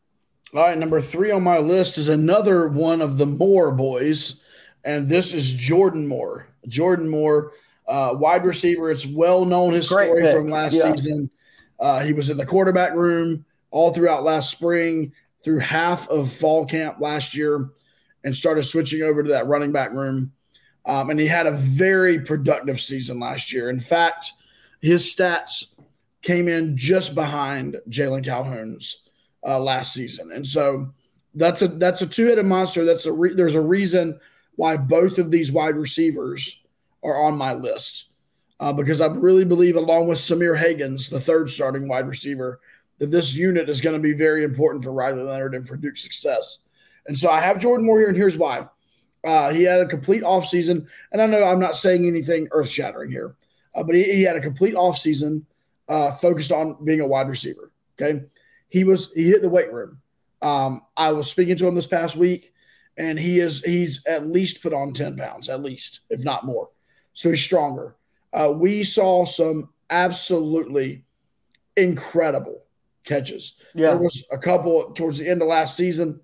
All 0.55 0.63
right, 0.63 0.75
number 0.75 1.00
three 1.00 1.29
on 1.29 1.43
my 1.43 1.60
list 1.60 2.00
is 2.00 2.08
another 2.08 2.67
one 2.67 3.00
of 3.01 3.19
the 3.19 3.27
Moore 3.27 3.72
boys, 3.72 4.43
and 4.84 5.08
this 5.08 5.36
is 5.36 5.53
Jordan 5.53 6.08
Moore. 6.08 6.48
Jordan 6.67 7.10
Moore, 7.10 7.51
uh, 7.89 8.13
wide 8.17 8.46
receiver. 8.46 8.91
It's 8.91 9.05
well 9.05 9.43
known 9.43 9.74
his 9.74 9.89
Great 9.89 10.05
story 10.08 10.22
pick. 10.22 10.34
from 10.36 10.48
last 10.50 10.74
Yeah. 10.75 10.96
season. 10.96 11.29
Uh, 11.79 12.00
he 12.01 12.13
was 12.13 12.29
in 12.29 12.38
the 12.38 12.46
quarterback 12.46 12.93
room 12.93 13.46
all 13.72 13.91
throughout 13.93 14.24
last 14.24 14.51
spring, 14.51 15.12
through 15.43 15.60
half 15.60 16.08
of 16.10 16.31
fall 16.31 16.65
camp 16.65 16.98
last 17.00 17.36
year, 17.36 17.69
and 18.24 18.36
started 18.36 18.63
switching 18.63 19.01
over 19.01 19.24
to 19.24 19.29
that 19.29 19.48
running 19.48 19.72
back 19.72 19.91
room. 19.91 20.31
Um, 20.86 21.10
and 21.10 21.19
he 21.19 21.27
had 21.27 21.48
a 21.48 21.51
very 21.51 22.19
productive 22.19 22.79
season 22.79 23.19
last 23.19 23.51
year. 23.53 23.69
In 23.69 23.79
fact, 23.79 24.31
his 24.81 25.03
stats 25.13 25.74
came 26.22 26.48
in 26.48 26.75
just 26.77 27.15
behind 27.15 27.77
Jalen 27.89 28.24
Calhoun's 28.25 29.03
uh, 29.46 29.60
last 29.60 29.93
season, 29.93 30.31
and 30.31 30.46
so 30.46 30.93
that's 31.36 31.62
a 31.62 31.67
that's 31.67 32.01
a 32.01 32.08
two 32.08 32.25
headed 32.25 32.46
monster. 32.46 32.84
That's 32.86 33.05
a 33.05 33.12
re- 33.13 33.34
there's 33.34 33.55
a 33.55 33.62
reason 33.62 34.19
why 34.55 34.75
both 34.77 35.17
of 35.19 35.31
these 35.31 35.51
wide 35.51 35.77
receivers 35.77 36.58
are 37.03 37.24
on 37.24 37.38
my 37.38 37.53
list 37.53 38.10
uh, 38.60 38.74
because 38.74 39.01
I 39.01 39.08
really 39.08 39.46
believe, 39.46 39.75
along 39.75 40.08
with 40.08 40.18
Sahmir 40.18 40.58
Hagans, 40.58 41.10
the 41.10 41.22
third 41.22 41.50
starting 41.50 41.88
wide 41.88 42.08
receiver, 42.08 42.60
that 42.98 43.12
this 43.12 43.36
unit 43.36 43.70
is 43.70 43.82
going 43.82 43.96
to 43.96 44.01
be 44.01 44.13
very 44.13 44.44
important 44.44 44.84
for 44.84 44.91
Riley 44.91 45.24
Leonard 45.24 45.56
and 45.56 45.68
for 45.68 45.77
Duke's 45.77 46.03
success. 46.03 46.60
And 47.08 47.18
so 47.18 47.29
I 47.29 47.39
have 47.39 47.60
Jordan 47.60 47.86
Moore 47.86 48.00
here, 48.00 48.10
and 48.10 48.18
here's 48.18 48.38
why. 48.38 48.68
Uh, 49.24 49.51
he 49.51 49.63
had 49.63 49.79
a 49.79 49.86
complete 49.86 50.24
offseason, 50.24 50.88
and 51.12 51.22
I 51.22 51.25
know 51.25 51.44
I'm 51.44 51.60
not 51.60 51.75
saying 51.75 52.06
anything 52.06 52.48
earth 52.51 52.70
shattering 52.70 53.12
here, 53.12 53.36
uh, 53.74 53.84
but 53.84 53.96
he, 53.96 54.03
he 54.03 54.24
had 54.24 54.36
a 54.36 54.41
complete 54.41 54.75
offseason 54.75 55.44
uh, 55.88 56.12
focused 56.12 56.51
on 56.51 56.84
being 56.84 57.01
a 57.01 57.08
wide 57.08 57.29
receiver. 57.29 57.72
Okay. 58.00 58.24
He 58.70 58.84
was, 58.84 59.12
he 59.13 59.29
hit 59.29 59.41
the 59.41 59.50
weight 59.50 59.74
room. 59.74 60.01
Um, 60.41 60.82
I 60.96 61.12
was 61.12 61.29
speaking 61.29 61.56
to 61.58 61.68
him 61.68 61.75
this 61.75 61.88
past 61.88 62.15
week, 62.15 62.53
and 62.96 63.20
he 63.20 63.39
is, 63.39 63.63
he's 63.63 64.06
at 64.06 64.27
least 64.27 64.62
put 64.62 64.74
on 64.74 64.94
10 64.94 65.18
pounds, 65.18 65.50
at 65.50 65.63
least, 65.63 66.01
if 66.10 66.24
not 66.24 66.46
more. 66.46 66.70
So 67.19 67.31
he's 67.31 67.43
stronger. 67.43 67.97
Uh, 68.31 68.53
we 68.55 68.81
saw 68.81 69.25
some 69.25 69.67
absolutely 69.89 71.03
incredible 71.75 72.61
catches. 73.03 73.55
Yeah. 73.75 73.88
There 73.89 73.97
was 73.97 74.23
a 74.31 74.38
couple 74.38 74.93
towards 74.93 75.17
the 75.17 75.27
end 75.27 75.41
of 75.41 75.49
last 75.49 75.75
season 75.75 76.21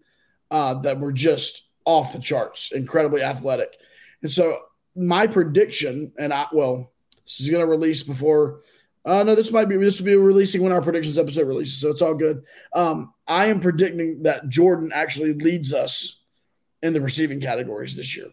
uh, 0.52 0.76
that 0.84 1.02
were 1.02 1.12
just 1.12 1.64
off 1.84 2.14
the 2.14 2.20
charts, 2.20 2.72
incredibly 2.72 3.22
athletic. 3.22 3.76
And 4.22 4.32
so 4.32 4.58
my 4.96 5.28
prediction, 5.28 6.14
and 6.18 6.34
I 6.34 6.46
well, 6.54 6.94
this 7.26 7.42
is 7.42 7.50
going 7.50 7.60
to 7.60 7.70
release 7.70 8.02
before. 8.02 8.62
Uh, 9.04 9.24
no, 9.24 9.36
this 9.36 9.52
might 9.52 9.66
be 9.66 9.76
this 9.76 10.00
will 10.00 10.06
be 10.06 10.16
releasing 10.16 10.64
when 10.64 10.72
our 10.72 10.82
predictions 10.82 11.18
episode 11.18 11.46
releases, 11.46 11.78
so 11.78 11.90
it's 11.90 12.02
all 12.02 12.16
good. 12.16 12.42
Um, 12.72 13.14
I 13.28 13.48
am 13.48 13.60
predicting 13.60 14.24
that 14.24 14.48
Jordan 14.48 14.92
actually 14.94 15.34
leads 15.34 15.74
us 15.74 16.22
in 16.82 16.94
the 16.94 17.02
receiving 17.02 17.42
categories 17.42 17.98
this 17.98 18.16
year. 18.16 18.28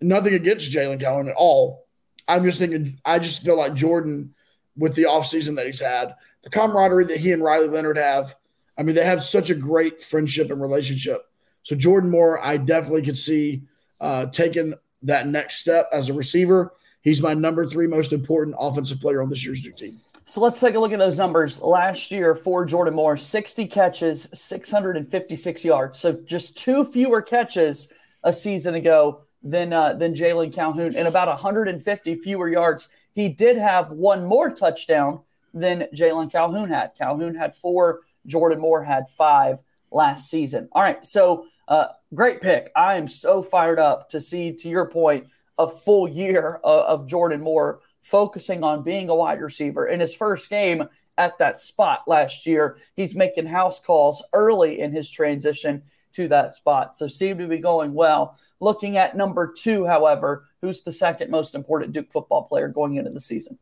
Nothing 0.00 0.34
against 0.34 0.70
Jalen 0.70 1.00
Calhoun 1.00 1.28
at 1.28 1.34
all. 1.34 1.83
I'm 2.28 2.44
just 2.44 2.58
thinking. 2.58 2.98
I 3.04 3.18
just 3.18 3.44
feel 3.44 3.58
like 3.58 3.74
Jordan, 3.74 4.34
with 4.76 4.94
the 4.94 5.04
offseason 5.04 5.56
that 5.56 5.66
he's 5.66 5.80
had, 5.80 6.14
the 6.42 6.50
camaraderie 6.50 7.06
that 7.06 7.20
he 7.20 7.32
and 7.32 7.42
Riley 7.42 7.68
Leonard 7.68 7.98
have. 7.98 8.34
I 8.76 8.82
mean, 8.82 8.94
they 8.94 9.04
have 9.04 9.22
such 9.22 9.50
a 9.50 9.54
great 9.54 10.02
friendship 10.02 10.50
and 10.50 10.60
relationship. 10.60 11.28
So 11.62 11.76
Jordan 11.76 12.10
Moore, 12.10 12.44
I 12.44 12.56
definitely 12.56 13.02
could 13.02 13.18
see 13.18 13.62
uh, 14.00 14.26
taking 14.26 14.74
that 15.02 15.26
next 15.26 15.56
step 15.56 15.88
as 15.92 16.10
a 16.10 16.14
receiver. 16.14 16.74
He's 17.02 17.22
my 17.22 17.34
number 17.34 17.66
three 17.66 17.86
most 17.86 18.12
important 18.12 18.56
offensive 18.58 19.00
player 19.00 19.22
on 19.22 19.28
this 19.28 19.44
year's 19.44 19.62
Duke 19.62 19.76
team. 19.76 20.00
So 20.26 20.40
let's 20.40 20.58
take 20.58 20.74
a 20.74 20.78
look 20.78 20.92
at 20.92 20.98
those 20.98 21.18
numbers. 21.18 21.60
Last 21.60 22.10
year 22.10 22.34
for 22.34 22.64
Jordan 22.64 22.94
Moore, 22.94 23.16
60 23.16 23.66
catches, 23.66 24.28
656 24.32 25.64
yards. 25.64 25.98
So 25.98 26.14
just 26.24 26.56
two 26.56 26.84
fewer 26.84 27.20
catches 27.20 27.92
a 28.22 28.32
season 28.32 28.74
ago 28.74 29.23
than 29.44 29.72
uh, 29.72 29.92
than 29.92 30.14
Jalen 30.14 30.52
Calhoun 30.52 30.96
and 30.96 31.06
about 31.06 31.28
150 31.28 32.14
fewer 32.16 32.48
yards. 32.48 32.90
He 33.12 33.28
did 33.28 33.56
have 33.56 33.90
one 33.90 34.24
more 34.24 34.50
touchdown 34.50 35.20
than 35.52 35.86
Jalen 35.94 36.32
Calhoun 36.32 36.68
had. 36.68 36.92
Calhoun 36.98 37.34
had 37.36 37.54
four, 37.54 38.00
Jordan 38.26 38.58
Moore 38.58 38.82
had 38.82 39.08
five 39.10 39.62
last 39.92 40.28
season. 40.28 40.68
All 40.72 40.82
right, 40.82 41.06
so 41.06 41.46
uh, 41.68 41.86
great 42.12 42.40
pick. 42.40 42.72
I 42.74 42.96
am 42.96 43.06
so 43.06 43.42
fired 43.42 43.78
up 43.78 44.08
to 44.08 44.20
see, 44.20 44.52
to 44.52 44.68
your 44.68 44.86
point, 44.86 45.26
a 45.58 45.68
full 45.68 46.08
year 46.08 46.60
of, 46.64 47.02
of 47.02 47.06
Jordan 47.06 47.40
Moore 47.40 47.80
focusing 48.02 48.64
on 48.64 48.82
being 48.82 49.08
a 49.08 49.14
wide 49.14 49.40
receiver. 49.40 49.86
In 49.86 50.00
his 50.00 50.14
first 50.14 50.50
game 50.50 50.88
at 51.16 51.38
that 51.38 51.60
spot 51.60 52.02
last 52.06 52.46
year, 52.46 52.78
he's 52.96 53.14
making 53.14 53.46
house 53.46 53.78
calls 53.78 54.24
early 54.32 54.80
in 54.80 54.90
his 54.92 55.08
transition 55.10 55.82
to 56.12 56.28
that 56.28 56.54
spot. 56.54 56.96
So 56.96 57.08
seemed 57.08 57.38
to 57.38 57.46
be 57.46 57.58
going 57.58 57.94
well. 57.94 58.38
Looking 58.64 58.96
at 58.96 59.14
number 59.14 59.52
two, 59.52 59.84
however, 59.84 60.46
who's 60.62 60.80
the 60.80 60.90
second 60.90 61.30
most 61.30 61.54
important 61.54 61.92
Duke 61.92 62.10
football 62.10 62.44
player 62.44 62.66
going 62.66 62.94
into 62.94 63.10
the 63.10 63.20
season? 63.20 63.58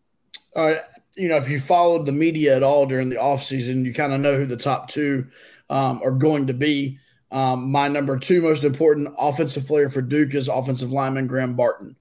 Uh, 0.55 0.77
you 1.17 1.29
know, 1.29 1.35
if 1.35 1.51
you 1.51 1.59
followed 1.59 2.07
the 2.07 2.13
media 2.13 2.55
at 2.55 2.63
all 2.63 2.87
during 2.87 3.09
the 3.09 3.17
offseason, 3.17 3.85
you 3.85 3.93
kind 3.93 4.13
of 4.13 4.21
know 4.21 4.37
who 4.37 4.47
the 4.47 4.57
top 4.57 4.87
two 4.87 5.27
um, 5.69 6.01
are 6.05 6.13
going 6.13 6.47
to 6.47 6.55
be. 6.55 7.01
Um, 7.33 7.73
my 7.73 7.89
number 7.89 8.17
two 8.17 8.43
most 8.43 8.63
important 8.63 9.13
offensive 9.19 9.67
player 9.67 9.91
for 9.91 10.03
Duke 10.03 10.35
is 10.35 10.47
offensive 10.47 10.93
lineman 10.93 11.27
Graham 11.27 11.57
Barton. 11.57 11.97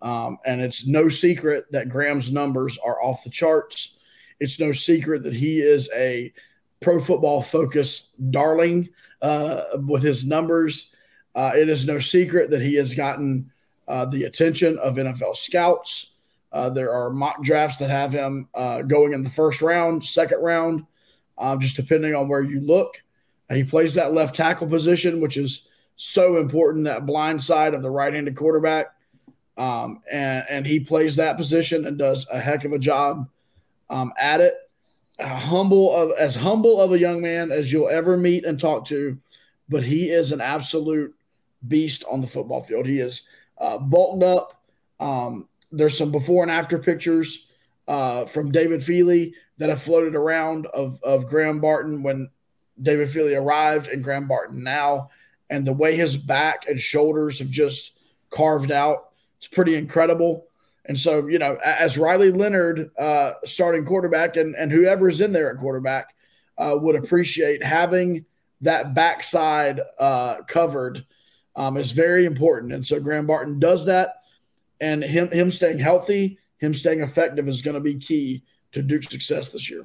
Um, 0.00 0.38
and 0.46 0.62
it's 0.62 0.86
no 0.86 1.10
secret 1.10 1.66
that 1.72 1.90
Graham's 1.90 2.32
numbers 2.32 2.78
are 2.78 3.02
off 3.02 3.24
the 3.24 3.30
charts. 3.30 3.98
It's 4.40 4.58
no 4.58 4.72
secret 4.72 5.22
that 5.24 5.34
he 5.34 5.60
is 5.60 5.90
a 5.94 6.32
pro 6.80 6.98
football 6.98 7.42
focus 7.42 8.08
darling 8.30 8.88
uh, 9.20 9.64
with 9.86 10.02
his 10.02 10.24
numbers. 10.24 10.92
Uh, 11.38 11.52
it 11.54 11.68
is 11.68 11.86
no 11.86 12.00
secret 12.00 12.50
that 12.50 12.60
he 12.60 12.74
has 12.74 12.94
gotten 12.94 13.48
uh, 13.86 14.04
the 14.04 14.24
attention 14.24 14.76
of 14.78 14.96
NFL 14.96 15.36
scouts. 15.36 16.14
Uh, 16.50 16.68
there 16.68 16.90
are 16.90 17.10
mock 17.10 17.44
drafts 17.44 17.76
that 17.76 17.90
have 17.90 18.10
him 18.10 18.48
uh, 18.56 18.82
going 18.82 19.12
in 19.12 19.22
the 19.22 19.30
first 19.30 19.62
round, 19.62 20.04
second 20.04 20.40
round, 20.40 20.84
uh, 21.38 21.56
just 21.56 21.76
depending 21.76 22.12
on 22.12 22.26
where 22.26 22.42
you 22.42 22.60
look. 22.60 23.04
he 23.50 23.62
plays 23.62 23.94
that 23.94 24.12
left 24.12 24.34
tackle 24.34 24.66
position, 24.66 25.20
which 25.20 25.36
is 25.36 25.68
so 25.94 26.38
important, 26.38 26.86
that 26.86 27.06
blind 27.06 27.40
side 27.40 27.72
of 27.72 27.82
the 27.82 27.90
right 27.90 28.12
handed 28.12 28.34
quarterback. 28.34 28.96
Um, 29.56 30.00
and, 30.10 30.44
and 30.50 30.66
he 30.66 30.80
plays 30.80 31.14
that 31.16 31.36
position 31.36 31.86
and 31.86 31.96
does 31.96 32.26
a 32.32 32.40
heck 32.40 32.64
of 32.64 32.72
a 32.72 32.80
job 32.80 33.28
um, 33.90 34.12
at 34.18 34.40
it. 34.40 34.54
humble 35.20 35.94
of 35.94 36.10
as 36.18 36.34
humble 36.34 36.80
of 36.80 36.90
a 36.90 36.98
young 36.98 37.22
man 37.22 37.52
as 37.52 37.72
you'll 37.72 37.88
ever 37.88 38.16
meet 38.16 38.44
and 38.44 38.58
talk 38.58 38.86
to, 38.86 39.18
but 39.68 39.84
he 39.84 40.10
is 40.10 40.32
an 40.32 40.40
absolute 40.40 41.14
beast 41.66 42.04
on 42.10 42.20
the 42.20 42.26
football 42.26 42.62
field. 42.62 42.86
He 42.86 42.98
is 43.00 43.22
uh, 43.58 43.78
bulked 43.78 44.22
up. 44.22 44.62
Um, 45.00 45.48
there's 45.70 45.96
some 45.96 46.12
before 46.12 46.42
and 46.42 46.50
after 46.50 46.78
pictures 46.78 47.46
uh, 47.86 48.26
from 48.26 48.52
David 48.52 48.82
Feely 48.82 49.34
that 49.58 49.70
have 49.70 49.82
floated 49.82 50.14
around 50.14 50.66
of, 50.66 51.02
of 51.02 51.28
Graham 51.28 51.60
Barton 51.60 52.02
when 52.02 52.30
David 52.80 53.08
Feely 53.08 53.34
arrived 53.34 53.88
and 53.88 54.04
Graham 54.04 54.28
Barton 54.28 54.62
now. 54.62 55.10
And 55.50 55.66
the 55.66 55.72
way 55.72 55.96
his 55.96 56.16
back 56.16 56.68
and 56.68 56.78
shoulders 56.78 57.38
have 57.38 57.50
just 57.50 57.98
carved 58.30 58.70
out, 58.70 59.10
it's 59.38 59.48
pretty 59.48 59.74
incredible. 59.74 60.46
And 60.84 60.98
so, 60.98 61.26
you 61.26 61.38
know, 61.38 61.56
as 61.64 61.98
Riley 61.98 62.32
Leonard, 62.32 62.90
uh, 62.98 63.34
starting 63.44 63.84
quarterback, 63.84 64.36
and, 64.36 64.54
and 64.56 64.72
whoever's 64.72 65.20
in 65.20 65.32
there 65.32 65.50
at 65.50 65.58
quarterback, 65.58 66.14
uh, 66.56 66.76
would 66.76 66.96
appreciate 66.96 67.62
having 67.62 68.24
that 68.62 68.94
backside 68.94 69.80
uh, 69.98 70.38
covered 70.46 71.04
um, 71.58 71.76
is 71.76 71.90
very 71.90 72.24
important. 72.24 72.72
And 72.72 72.86
so 72.86 73.00
Graham 73.00 73.26
Barton 73.26 73.58
does 73.58 73.84
that, 73.86 74.22
and 74.80 75.02
him 75.02 75.28
him 75.30 75.50
staying 75.50 75.80
healthy, 75.80 76.38
him 76.58 76.72
staying 76.72 77.00
effective 77.00 77.48
is 77.48 77.60
going 77.60 77.74
to 77.74 77.80
be 77.80 77.96
key 77.96 78.44
to 78.72 78.80
Duke's 78.80 79.08
success 79.08 79.50
this 79.50 79.68
year. 79.68 79.84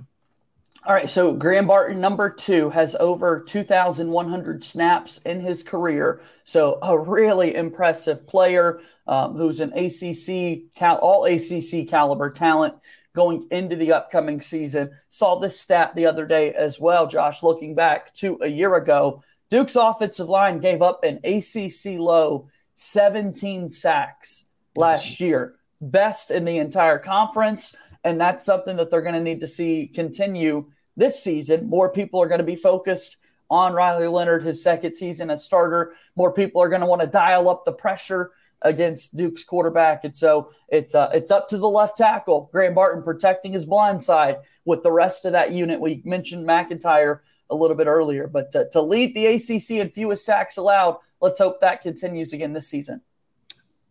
All 0.86 0.94
right, 0.94 1.10
so 1.10 1.34
Graham 1.34 1.66
Barton, 1.66 2.00
number 2.02 2.30
two, 2.30 2.70
has 2.70 2.96
over 3.00 3.40
2,100 3.40 4.64
snaps 4.64 5.18
in 5.20 5.40
his 5.40 5.64
career. 5.64 6.22
So 6.44 6.78
a 6.84 6.98
really 6.98 7.56
impressive 7.56 8.28
player 8.28 8.82
um, 9.08 9.36
who's 9.36 9.62
an 9.62 9.72
ACC, 9.72 10.64
all 11.02 11.26
ACC 11.26 11.88
caliber 11.88 12.30
talent 12.30 12.76
going 13.14 13.48
into 13.50 13.78
the 13.78 13.94
upcoming 13.94 14.42
season. 14.42 14.92
Saw 15.10 15.40
this 15.40 15.58
stat 15.58 15.96
the 15.96 16.06
other 16.06 16.26
day 16.26 16.52
as 16.52 16.82
well, 16.82 17.08
Josh, 17.08 17.44
looking 17.44 17.76
back 17.76 18.14
to 18.16 18.38
a 18.42 18.48
year 18.48 18.76
ago. 18.76 19.24
Duke's 19.54 19.76
offensive 19.76 20.30
line 20.30 20.58
gave 20.58 20.82
up 20.82 21.04
an 21.04 21.20
ACC 21.24 22.00
low 22.00 22.50
17 22.74 23.70
sacks 23.70 24.46
last 24.76 25.20
year, 25.20 25.54
best 25.80 26.32
in 26.32 26.44
the 26.44 26.58
entire 26.58 26.98
conference. 26.98 27.76
And 28.04 28.20
that's 28.20 28.44
something 28.44 28.78
that 28.78 28.90
they're 28.90 29.04
going 29.04 29.14
to 29.14 29.22
need 29.22 29.42
to 29.42 29.48
see 29.48 29.92
continue 29.94 30.72
this 30.98 31.24
season. 31.24 31.70
More 31.70 31.90
people 31.90 32.20
are 32.20 32.28
going 32.28 32.40
to 32.40 32.44
be 32.44 32.56
focused 32.56 33.18
on 33.48 33.74
Riley 33.74 34.08
Leonard, 34.08 34.42
his 34.42 34.64
second 34.64 34.96
season 34.96 35.30
as 35.30 35.44
starter. 35.44 35.94
More 36.16 36.34
people 36.34 36.60
are 36.60 36.70
going 36.70 36.82
to 36.82 36.88
want 36.88 37.02
to 37.02 37.08
dial 37.08 37.48
up 37.48 37.62
the 37.64 37.74
pressure 37.74 38.32
against 38.64 39.16
Duke's 39.16 39.44
quarterback. 39.44 40.04
And 40.04 40.18
so 40.18 40.50
it's 40.68 40.96
uh, 40.96 41.12
it's 41.14 41.30
up 41.30 41.48
to 41.50 41.60
the 41.60 41.70
left 41.70 41.96
tackle, 41.96 42.50
Graham 42.52 42.74
Barton, 42.74 43.04
protecting 43.04 43.54
his 43.54 43.68
blind 43.68 44.02
side 44.02 44.38
with 44.66 44.82
the 44.82 44.92
rest 44.92 45.26
of 45.26 45.34
that 45.34 45.52
unit. 45.52 45.80
We 45.80 46.02
mentioned 46.06 46.48
McIntyre 46.48 47.20
a 47.54 47.56
little 47.56 47.78
bit 47.78 47.88
earlier, 47.88 48.28
but 48.28 48.52
to, 48.52 48.68
to 48.72 48.82
lead 48.82 49.16
the 49.16 49.28
ACC 49.28 49.72
in 49.72 49.90
fewest 49.90 50.26
sacks 50.26 50.58
allowed, 50.58 50.98
let's 51.22 51.40
hope 51.40 51.62
that 51.62 51.82
continues 51.82 52.34
again 52.34 52.54
this 52.54 52.68
season. 52.68 53.02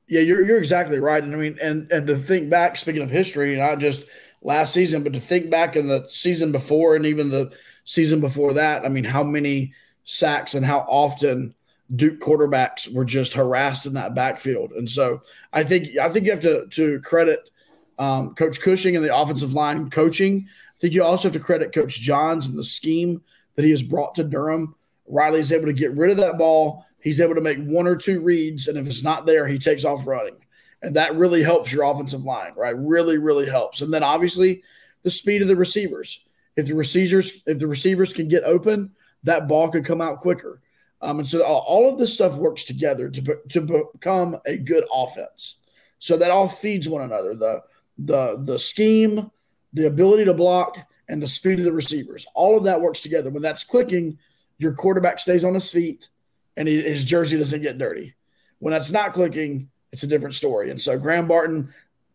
Yeah, 0.09 0.21
you're 0.21 0.45
you're 0.45 0.59
exactly 0.59 0.99
right. 0.99 1.23
And 1.23 1.33
I 1.33 1.38
mean, 1.38 1.59
and 1.62 1.90
and 1.90 2.07
to 2.07 2.19
think 2.19 2.50
back, 2.50 2.76
speaking 2.76 3.02
of 3.02 3.11
history, 3.11 3.57
not 3.57 3.78
just 3.78 4.04
last 4.42 4.75
season, 4.75 5.02
but 5.02 5.12
to 5.14 5.21
think 5.21 5.49
back 5.49 5.76
in 5.76 5.88
the 5.88 6.07
season 6.11 6.52
before 6.52 6.97
and 6.97 7.07
even 7.07 7.31
the 7.31 7.50
season 7.85 8.21
before 8.21 8.52
that, 8.54 8.85
I 8.85 8.88
mean, 8.88 9.04
how 9.04 9.23
many 9.23 9.73
sacks 10.04 10.54
and 10.54 10.66
how 10.66 10.81
often 10.81 11.54
Duke 11.95 12.21
quarterbacks 12.21 12.92
were 12.92 13.04
just 13.04 13.35
harassed 13.35 13.87
in 13.87 13.95
that 13.95 14.14
backfield. 14.14 14.73
And 14.73 14.88
so 14.88 15.23
I 15.52 15.64
think 15.64 15.97
I 15.99 16.09
think 16.09 16.26
you 16.26 16.33
have 16.33 16.40
to 16.40 16.66
to 16.66 17.00
credit 17.00 17.50
um, 17.99 18.35
Coach 18.35 18.61
Cushing 18.61 18.97
and 18.97 19.04
the 19.04 19.16
offensive 19.16 19.52
line 19.52 19.90
coaching. 19.90 20.47
I 20.49 20.78
think 20.78 20.95
you 20.95 21.04
also 21.04 21.28
have 21.28 21.35
to 21.35 21.40
credit 21.40 21.73
Coach 21.73 22.00
Johns 22.00 22.47
and 22.47 22.59
the 22.59 22.64
scheme 22.64 23.23
that 23.57 23.65
he 23.65 23.71
has 23.71 23.83
brought 23.83 24.15
to 24.17 24.25
Durham. 24.25 24.75
Riley's 25.07 25.53
able 25.53 25.67
to 25.67 25.73
get 25.73 25.97
rid 25.97 26.11
of 26.11 26.17
that 26.19 26.39
ball. 26.39 26.87
He's 27.01 27.21
able 27.21 27.35
to 27.35 27.41
make 27.41 27.59
one 27.59 27.87
or 27.87 27.97
two 27.97 28.21
reads, 28.21 28.69
and 28.69 28.79
if 28.79 28.87
it's 28.87 29.03
not 29.03 29.27
there, 29.27 29.47
he 29.47 29.59
takes 29.59 29.85
off 29.85 30.07
running. 30.07 30.37
And 30.81 30.97
that 30.97 31.15
really 31.17 31.43
helps 31.43 31.73
your 31.73 31.85
offensive 31.85 32.25
line, 32.25 32.53
right? 32.57 32.77
Really, 32.77 33.19
really 33.19 33.49
helps. 33.49 33.81
And 33.81 33.93
then 33.93 34.03
obviously 34.03 34.62
the 35.03 35.11
speed 35.11 35.43
of 35.43 35.49
the 35.49 35.57
receivers. 35.57 36.25
If 36.57 36.67
the 36.67 36.75
receivers, 36.75 37.33
if 37.47 37.59
the 37.59 37.67
receivers 37.67 38.12
can 38.12 38.29
get 38.29 38.45
open, 38.45 38.91
that 39.25 39.49
ball 39.49 39.71
could 39.71 39.85
come 39.85 40.01
out 40.01 40.21
quicker. 40.21 40.61
Um, 41.01 41.19
and 41.19 41.29
so 41.29 41.43
all 41.43 41.88
of 41.88 41.99
this 41.99 42.15
stuff 42.15 42.37
works 42.37 42.65
together 42.65 43.09
to, 43.11 43.38
to 43.51 43.88
become 43.95 44.38
a 44.47 44.57
good 44.57 44.85
offense. 44.93 45.57
So 45.99 46.17
that 46.17 46.31
all 46.31 46.49
feeds 46.49 46.88
one 46.88 47.03
another. 47.03 47.35
The 47.35 47.62
the 47.99 48.37
the 48.41 48.59
scheme, 48.59 49.31
the 49.73 49.87
ability 49.87 50.25
to 50.25 50.35
block, 50.35 50.79
and 51.12 51.20
the 51.20 51.29
speed 51.29 51.59
of 51.59 51.66
the 51.66 51.72
receivers. 51.72 52.27
All 52.35 52.57
of 52.57 52.64
that 52.64 52.81
works 52.81 53.03
together. 53.03 53.29
When 53.29 53.42
that's 53.42 53.64
clicking, 53.64 54.18
your 54.57 54.72
quarterback 54.72 55.18
stays 55.18 55.44
on 55.44 55.53
his 55.53 55.70
feet 55.70 56.09
and 56.57 56.66
he, 56.66 56.81
his 56.81 57.05
jersey 57.05 57.37
doesn't 57.37 57.61
get 57.61 57.77
dirty. 57.77 58.14
When 58.61 58.72
that's 58.72 58.90
not 58.90 59.12
clicking, 59.12 59.68
it's 59.92 60.03
a 60.03 60.07
different 60.07 60.35
story. 60.35 60.70
And 60.70 60.81
so 60.81 60.98
Graham 60.98 61.29
Barton, 61.29 61.75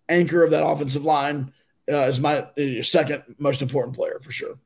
anchor 0.10 0.44
of 0.44 0.50
that 0.50 0.66
offensive 0.66 1.06
line, 1.06 1.54
uh, 1.88 2.08
is 2.08 2.20
my 2.20 2.40
uh, 2.40 2.82
second 2.82 3.22
most 3.38 3.62
important 3.62 3.96
player 3.96 4.20
for 4.20 4.32
sure. 4.32 4.58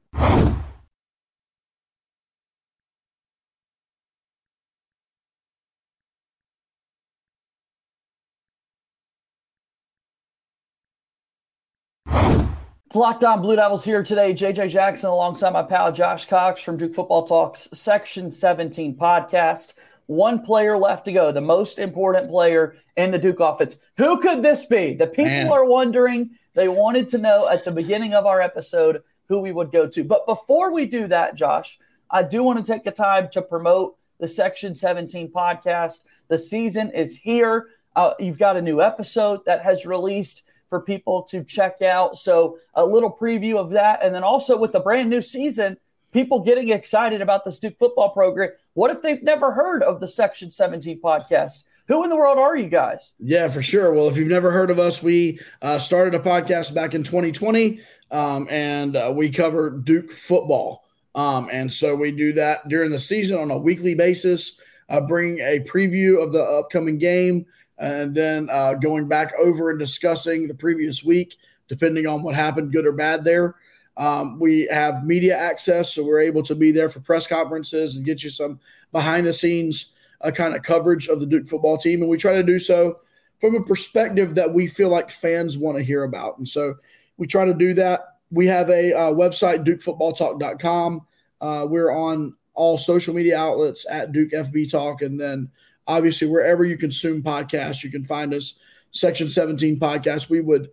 It's 12.92 12.98
Locked 12.98 13.24
On 13.24 13.42
Blue 13.42 13.56
Devils 13.56 13.86
here 13.86 14.04
today. 14.04 14.34
JJ 14.34 14.68
Jackson 14.68 15.08
alongside 15.08 15.54
my 15.54 15.64
pal 15.64 15.94
Josh 15.94 16.26
Cox 16.26 16.62
from 16.62 16.76
Duke 16.76 16.94
Football 16.94 17.26
Talks 17.26 17.70
Section 17.72 18.30
17 18.30 18.98
podcast. 18.98 19.76
One 20.08 20.42
player 20.42 20.78
left 20.78 21.06
to 21.06 21.14
go, 21.14 21.32
the 21.32 21.40
most 21.40 21.80
important 21.80 22.30
player 22.30 22.76
in 22.98 23.12
the 23.12 23.18
Duke 23.18 23.40
offense. 23.40 23.78
Who 23.96 24.20
could 24.20 24.44
this 24.44 24.66
be? 24.66 24.94
The 24.94 25.08
people 25.08 25.24
Man. 25.24 25.48
are 25.48 25.64
wondering. 25.64 26.32
They 26.54 26.68
wanted 26.68 27.08
to 27.08 27.18
know 27.18 27.48
at 27.48 27.64
the 27.64 27.72
beginning 27.72 28.14
of 28.14 28.26
our 28.26 28.42
episode 28.42 29.04
who 29.30 29.40
we 29.40 29.54
would 29.54 29.72
go 29.72 29.88
to. 29.88 30.04
But 30.04 30.28
before 30.28 30.74
we 30.74 30.86
do 30.86 31.08
that, 31.08 31.36
Josh, 31.36 31.80
I 32.10 32.24
do 32.24 32.44
want 32.44 32.60
to 32.60 32.70
take 32.70 32.84
the 32.84 32.92
time 32.92 33.30
to 33.32 33.42
promote 33.42 33.96
the 34.20 34.28
Section 34.28 34.76
17 34.76 35.32
podcast. 35.32 36.04
The 36.28 36.38
season 36.38 36.92
is 36.92 37.18
here. 37.18 37.70
Uh, 37.96 38.16
you've 38.20 38.38
got 38.38 38.58
a 38.58 38.62
new 38.62 38.82
episode 38.82 39.46
that 39.46 39.62
has 39.62 39.86
released 39.86 40.51
for 40.72 40.80
people 40.80 41.22
to 41.24 41.44
check 41.44 41.82
out. 41.82 42.18
So, 42.18 42.58
a 42.74 42.84
little 42.84 43.12
preview 43.12 43.58
of 43.58 43.72
that. 43.72 44.04
And 44.04 44.16
then 44.16 44.24
also 44.24 44.58
with 44.58 44.72
the 44.72 44.80
brand 44.80 45.10
new 45.10 45.22
season, 45.22 45.78
people 46.14 46.40
getting 46.40 46.70
excited 46.70 47.22
about 47.22 47.44
this 47.44 47.60
Duke 47.60 47.78
football 47.78 48.10
program. 48.10 48.52
What 48.74 48.90
if 48.90 49.02
they've 49.02 49.22
never 49.22 49.52
heard 49.52 49.84
of 49.84 50.00
the 50.00 50.08
Section 50.08 50.50
17 50.50 51.02
podcast? 51.02 51.66
Who 51.90 52.06
in 52.06 52.10
the 52.10 52.16
world 52.16 52.38
are 52.38 52.56
you 52.56 52.70
guys? 52.70 53.12
Yeah, 53.20 53.50
for 53.50 53.62
sure. 53.62 53.94
Well, 53.94 54.08
if 54.08 54.16
you've 54.16 54.30
never 54.30 54.50
heard 54.50 54.72
of 54.72 54.80
us, 54.80 55.04
we 55.04 55.42
uh, 55.62 55.78
started 55.78 56.16
a 56.16 56.24
podcast 56.24 56.74
back 56.74 56.94
in 56.94 57.04
2020 57.04 57.82
um, 58.12 58.48
and 58.50 58.96
uh, 58.96 59.12
we 59.14 59.30
cover 59.30 59.70
Duke 59.70 60.10
football. 60.10 60.86
Um, 61.16 61.50
and 61.52 61.72
so 61.72 61.94
we 61.98 62.14
do 62.14 62.32
that 62.34 62.70
during 62.70 62.92
the 62.92 63.00
season 63.00 63.38
on 63.38 63.52
a 63.52 63.58
weekly 63.58 63.94
basis, 63.94 64.58
uh, 64.88 65.02
bring 65.02 65.40
a 65.40 65.60
preview 65.60 66.24
of 66.24 66.32
the 66.32 66.42
upcoming 66.42 66.98
game 66.98 67.46
and 67.78 68.14
then 68.14 68.50
uh, 68.52 68.76
going 68.76 69.08
back 69.08 69.34
over 69.40 69.70
and 69.70 69.80
discussing 69.80 70.48
the 70.48 70.54
previous 70.54 71.04
week, 71.04 71.38
depending 71.68 72.06
on 72.08 72.24
what 72.24 72.36
happened, 72.36 72.72
good 72.72 72.86
or 72.86 72.92
bad 72.92 73.24
there. 73.24 73.56
Um, 73.98 74.40
we 74.40 74.68
have 74.72 75.06
media 75.06 75.38
access, 75.38 75.94
so 75.94 76.04
we're 76.04 76.22
able 76.22 76.44
to 76.44 76.56
be 76.56 76.72
there 76.72 76.90
for 76.90 77.02
press 77.02 77.28
conferences 77.28 77.96
and 77.96 78.06
get 78.06 78.24
you 78.24 78.30
some 78.30 78.60
behind 78.92 79.28
the 79.28 79.34
scenes 79.34 79.94
uh, 80.22 80.32
kind 80.32 80.56
of 80.56 80.64
coverage 80.64 81.08
of 81.08 81.20
the 81.20 81.26
Duke 81.26 81.48
football 81.48 81.78
team. 81.78 82.02
And 82.02 82.10
we 82.10 82.18
try 82.18 82.34
to 82.34 82.44
do 82.44 82.60
so 82.60 83.00
from 83.40 83.56
a 83.56 83.64
perspective 83.64 84.36
that 84.36 84.54
we 84.54 84.68
feel 84.68 84.90
like 84.90 85.10
fans 85.10 85.58
want 85.58 85.78
to 85.78 85.84
hear 85.84 86.04
about. 86.04 86.38
And 86.38 86.48
so 86.48 86.76
we 87.18 87.28
try 87.28 87.46
to 87.46 87.54
do 87.54 87.74
that. 87.76 88.18
We 88.30 88.48
have 88.48 88.70
a 88.70 88.94
uh, 88.94 89.12
website, 89.12 89.66
dukefootballtalk.com. 89.66 91.02
Uh, 91.42 91.66
we're 91.68 91.92
on 91.92 92.36
all 92.54 92.78
social 92.78 93.14
media 93.14 93.38
outlets 93.38 93.86
at 93.90 94.12
Duke 94.12 94.32
FB 94.32 94.72
Talk. 94.72 95.02
And 95.02 95.20
then 95.20 95.50
Obviously, 95.88 96.28
wherever 96.28 96.64
you 96.64 96.78
consume 96.78 97.24
podcasts, 97.24 97.84
you 97.84 97.92
can 97.92 98.04
find 98.04 98.34
us, 98.34 98.60
Section 98.92 99.30
17 99.30 99.80
podcast. 99.80 100.30
We 100.30 100.42
would 100.42 100.70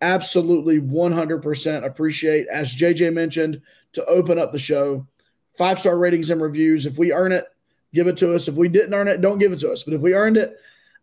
absolutely 0.00 0.80
100% 0.80 1.84
appreciate, 1.84 2.46
as 2.48 2.74
JJ 2.74 3.14
mentioned, 3.14 3.62
to 3.92 4.04
open 4.04 4.38
up 4.38 4.52
the 4.52 4.58
show. 4.58 5.06
Five 5.56 5.78
star 5.78 5.98
ratings 5.98 6.30
and 6.30 6.40
reviews. 6.40 6.86
If 6.86 6.98
we 6.98 7.12
earn 7.12 7.32
it, 7.32 7.46
give 7.94 8.06
it 8.06 8.16
to 8.18 8.34
us. 8.34 8.48
If 8.48 8.54
we 8.54 8.68
didn't 8.68 8.94
earn 8.94 9.08
it, 9.08 9.20
don't 9.20 9.38
give 9.38 9.52
it 9.52 9.60
to 9.60 9.70
us. 9.70 9.82
But 9.82 9.94
if 9.94 10.00
we 10.00 10.14
earned 10.14 10.36
it, 10.36 10.56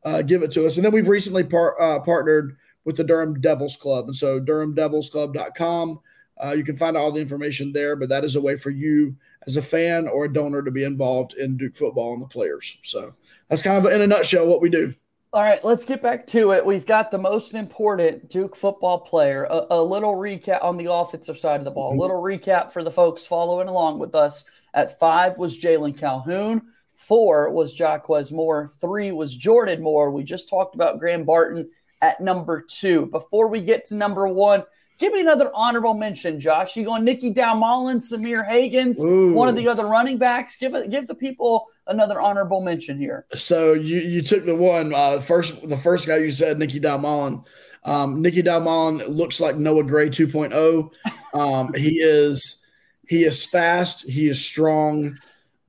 uh, 0.04 0.22
give 0.22 0.44
it 0.44 0.52
to 0.54 0.66
us. 0.66 0.76
And 0.76 0.86
then 0.86 0.92
we've 0.92 1.08
recently 1.08 1.44
par- 1.44 1.80
uh, 1.82 2.00
partnered 2.00 2.58
with 2.86 2.98
the 2.98 3.04
Durham 3.04 3.40
Devils 3.40 3.78
Club. 3.78 4.06
And 4.06 4.16
so 4.16 4.40
durhamdevilsclub.com. 4.40 6.00
Uh, 6.42 6.52
you 6.52 6.64
can 6.64 6.78
find 6.78 6.96
all 6.96 7.12
the 7.12 7.20
information 7.20 7.74
there, 7.74 7.96
but 7.96 8.10
that 8.10 8.24
is 8.24 8.36
a 8.36 8.42
way 8.42 8.56
for 8.56 8.70
you 8.70 9.16
as 9.46 9.58
a 9.58 9.62
fan 9.62 10.08
or 10.08 10.26
a 10.26 10.34
donor 10.34 10.62
to 10.62 10.72
be 10.72 10.86
involved 10.86 11.34
in 11.34 11.58
Duke 11.58 11.76
football 11.76 12.14
and 12.14 12.22
the 12.22 12.28
players. 12.28 12.78
So 12.84 13.14
that's 13.50 13.62
kind 13.62 13.86
of 13.86 13.92
in 13.92 14.02
a 14.02 14.08
nutshell 14.08 14.48
what 14.48 14.62
we 14.62 14.70
do. 14.70 14.94
All 15.32 15.44
right, 15.44 15.64
let's 15.64 15.86
get 15.86 16.02
back 16.02 16.26
to 16.28 16.54
it. 16.54 16.66
We've 16.66 16.88
got 16.88 17.12
the 17.12 17.20
most 17.20 17.54
important 17.54 18.30
Duke 18.30 18.56
football 18.56 19.00
player. 19.00 19.44
A, 19.44 19.68
a 19.72 19.84
little 19.84 20.16
recap 20.16 20.64
on 20.64 20.78
the 20.78 20.92
offensive 20.92 21.38
side 21.38 21.60
of 21.60 21.66
the 21.66 21.72
ball. 21.72 21.90
A 21.90 21.92
mm-hmm. 21.92 22.02
little 22.02 22.22
recap 22.22 22.72
for 22.72 22.84
the 22.84 22.90
folks 22.90 23.28
following 23.28 23.68
along 23.68 24.00
with 24.00 24.16
us. 24.16 24.46
At 24.74 25.00
five 25.00 25.38
was 25.38 25.60
Jalen 25.60 26.00
Calhoun. 26.00 26.62
Four 26.96 27.52
was 27.52 27.78
Jaquez 27.78 28.32
Moore. 28.32 28.72
Three 28.82 29.12
was 29.12 29.36
Jordan 29.36 29.82
Moore. 29.82 30.12
We 30.12 30.24
just 30.24 30.50
talked 30.50 30.74
about 30.74 31.00
Graham 31.00 31.26
Barton 31.26 31.70
at 32.02 32.22
number 32.22 32.62
two. 32.62 33.06
Before 33.06 33.48
we 33.48 33.62
get 33.62 33.86
to 33.86 33.96
number 33.96 34.28
one, 34.28 34.64
give 35.00 35.14
me 35.14 35.22
another 35.22 35.50
honorable 35.54 35.94
mention, 35.94 36.40
Josh. 36.40 36.76
You 36.76 36.86
going 36.86 37.04
Nicky 37.04 37.34
Dalmolin, 37.34 37.98
Sahmir 37.98 38.48
Hagans, 38.48 39.00
Ooh. 39.00 39.34
one 39.34 39.48
of 39.48 39.56
the 39.56 39.68
other 39.68 39.86
running 39.88 40.18
backs? 40.18 40.58
Give 40.58 40.76
it, 40.76 40.92
give 40.92 41.08
the 41.08 41.16
people 41.16 41.68
another 41.88 42.22
honorable 42.22 42.62
mention 42.62 43.00
here. 43.00 43.26
So 43.34 43.74
you 43.74 43.98
you 44.00 44.22
took 44.22 44.46
the 44.46 44.56
one 44.56 44.94
uh, 44.94 45.20
first 45.20 45.68
the 45.68 45.78
first 45.78 46.06
guy 46.06 46.18
you 46.18 46.32
said 46.32 46.60
Nicky 46.60 46.80
Dalmolin. 46.80 47.44
Um, 47.84 48.22
Nicky 48.22 48.44
Dalmolin 48.44 49.08
looks 49.08 49.40
like 49.40 49.56
Noah 49.56 49.84
Gray 49.84 50.10
2.0. 50.10 50.92
Um, 51.34 51.74
he 51.74 52.00
is 52.00 52.64
he 53.08 53.24
is 53.24 53.46
fast. 53.46 54.08
He 54.08 54.28
is 54.28 54.44
strong. 54.44 55.18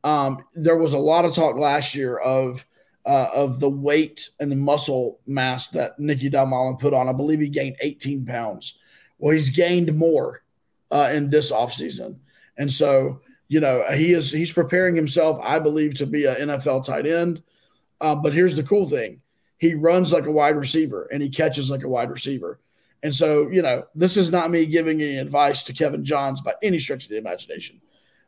Um, 0.05 0.45
there 0.55 0.77
was 0.77 0.93
a 0.93 0.99
lot 0.99 1.25
of 1.25 1.35
talk 1.35 1.57
last 1.57 1.95
year 1.95 2.17
of 2.17 2.67
uh, 3.07 3.29
of 3.35 3.61
the 3.61 3.71
weight 3.71 4.29
and 4.41 4.51
the 4.51 4.57
muscle 4.57 5.21
mass 5.27 5.69
that 5.69 5.99
Nicky 5.99 6.31
Dalmolin 6.31 6.79
put 6.79 6.95
on. 6.95 7.09
I 7.09 7.13
believe 7.13 7.41
he 7.41 7.49
gained 7.49 7.77
18 7.81 8.27
pounds. 8.27 8.79
Well, 9.21 9.35
he's 9.35 9.51
gained 9.51 9.95
more 9.97 10.43
uh, 10.91 11.11
in 11.13 11.31
this 11.31 11.53
offseason. 11.53 12.17
And 12.57 12.73
so, 12.73 13.21
you 13.49 13.61
know, 13.61 13.85
he 13.95 14.13
is 14.13 14.33
he's 14.33 14.53
preparing 14.53 14.97
himself, 14.97 15.39
I 15.43 15.59
believe, 15.59 15.95
to 15.97 16.07
be 16.07 16.25
an 16.25 16.37
NFL 16.37 16.85
tight 16.85 17.07
end. 17.07 17.43
Uh, 18.01 18.15
but 18.15 18.33
here's 18.33 18.57
the 18.57 18.63
cool 18.63 18.89
thing 18.89 19.21
he 19.59 19.75
runs 19.75 20.13
like 20.13 20.27
a 20.27 20.31
wide 20.33 20.57
receiver 20.57 21.07
and 21.13 21.23
he 21.23 21.29
catches 21.29 21.71
like 21.71 21.85
a 21.85 21.89
wide 21.89 22.11
receiver. 22.11 22.59
And 23.03 23.15
so, 23.15 23.49
you 23.49 23.63
know, 23.63 23.85
this 23.95 24.17
is 24.17 24.31
not 24.31 24.51
me 24.51 24.67
giving 24.67 25.01
any 25.01 25.17
advice 25.19 25.63
to 25.65 25.73
Kevin 25.73 26.05
Johns 26.05 26.41
by 26.41 26.55
any 26.63 26.79
stretch 26.79 27.05
of 27.05 27.11
the 27.11 27.19
imagination. 27.19 27.81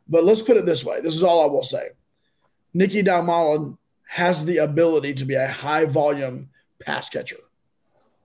But 0.07 0.23
let's 0.23 0.41
put 0.41 0.57
it 0.57 0.65
this 0.65 0.85
way 0.85 1.01
this 1.01 1.15
is 1.15 1.23
all 1.23 1.41
I 1.41 1.47
will 1.47 1.63
say. 1.63 1.89
Nicky 2.73 3.03
Dalmolin 3.03 3.77
has 4.07 4.45
the 4.45 4.57
ability 4.57 5.15
to 5.15 5.25
be 5.25 5.35
a 5.35 5.47
high 5.47 5.85
volume 5.85 6.49
pass 6.79 7.09
catcher. 7.09 7.37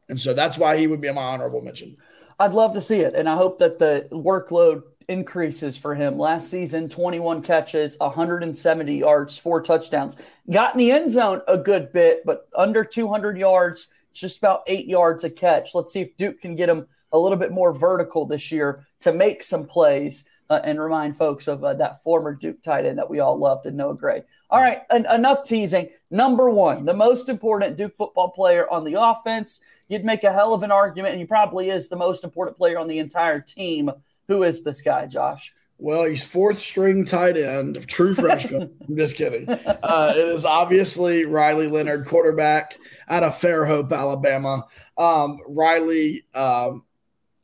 And 0.09 0.19
so 0.19 0.35
that's 0.35 0.59
why 0.59 0.79
he 0.79 0.87
would 0.87 1.01
be 1.01 1.13
my 1.13 1.23
honorable 1.23 1.61
mention. 1.61 1.97
I'd 2.39 2.55
love 2.55 2.75
to 2.75 2.81
see 2.81 3.01
it. 3.01 3.15
And 3.15 3.29
I 3.29 3.37
hope 3.37 3.59
that 3.59 3.79
the 3.79 4.09
workload 4.13 4.83
increases 5.09 5.77
for 5.77 5.95
him. 5.95 6.19
Last 6.19 6.51
season, 6.51 6.89
21 6.89 7.43
catches, 7.43 7.99
170 7.99 8.97
yards, 8.97 9.39
four 9.39 9.63
touchdowns. 9.63 10.17
Got 10.51 10.75
in 10.75 10.79
the 10.79 10.93
end 10.93 11.11
zone 11.11 11.41
a 11.49 11.57
good 11.57 11.93
bit, 11.93 12.23
but 12.25 12.49
under 12.55 12.85
200 12.85 13.39
yards, 13.39 13.89
just 14.13 14.39
about 14.39 14.63
eight 14.67 14.87
yards 14.87 15.25
a 15.25 15.31
catch. 15.31 15.75
Let's 15.75 15.93
see 15.93 16.01
if 16.01 16.17
Duke 16.17 16.41
can 16.41 16.55
get 16.55 16.69
him 16.69 16.87
a 17.13 17.19
little 17.19 17.39
bit 17.39 17.53
more 17.53 17.73
vertical 17.73 18.27
this 18.27 18.53
year 18.53 18.87
to 19.01 19.13
make 19.13 19.43
some 19.43 19.67
plays 19.67 20.29
uh, 20.51 20.61
and 20.65 20.81
remind 20.81 21.17
folks 21.17 21.49
of 21.49 21.65
uh, 21.65 21.75
that 21.75 22.03
former 22.03 22.35
Duke 22.35 22.63
tight 22.63 22.87
end 22.87 22.99
that 22.99 23.09
we 23.09 23.21
all 23.21 23.39
loved 23.39 23.67
and 23.67 23.77
Noah 23.77 23.95
Gray. 23.95 24.23
All 24.51 24.61
right, 24.61 24.79
en- 24.91 25.07
enough 25.07 25.45
teasing. 25.45 25.89
Number 26.11 26.51
one, 26.51 26.85
the 26.85 26.95
most 26.95 27.29
important 27.29 27.77
Duke 27.77 27.97
football 27.97 28.31
player 28.31 28.71
on 28.71 28.85
the 28.85 29.01
offense. 29.01 29.61
You'd 29.89 30.05
make 30.05 30.25
a 30.25 30.33
hell 30.33 30.55
of 30.55 30.63
an 30.63 30.71
argument, 30.71 31.13
and 31.13 31.21
he 31.21 31.27
probably 31.27 31.71
is 31.71 31.89
the 31.89 31.97
most 31.97 32.25
important 32.25 32.59
player 32.59 32.79
on 32.79 32.89
the 32.89 32.99
entire 32.99 33.41
team 33.41 33.91
who 34.29 34.43
is 34.43 34.63
this 34.63 34.83
guy, 34.83 35.07
Josh? 35.07 35.55
Well, 35.79 36.05
he's 36.05 36.27
fourth 36.27 36.61
string 36.61 37.05
tight 37.05 37.37
end 37.37 37.77
of 37.77 37.87
true 37.87 38.15
freshman. 38.15 38.75
I'm 38.89 38.97
just 38.97 39.17
kidding. 39.17 39.49
Uh, 39.49 40.13
it 40.15 40.29
is 40.29 40.45
obviously 40.45 41.25
Riley 41.25 41.69
Leonard, 41.69 42.07
quarterback 42.07 42.77
out 43.09 43.23
of 43.23 43.35
Fairhope, 43.35 43.93
Alabama. 43.93 44.67
Um, 44.97 45.39
Riley, 45.47 46.25
um, 46.35 46.85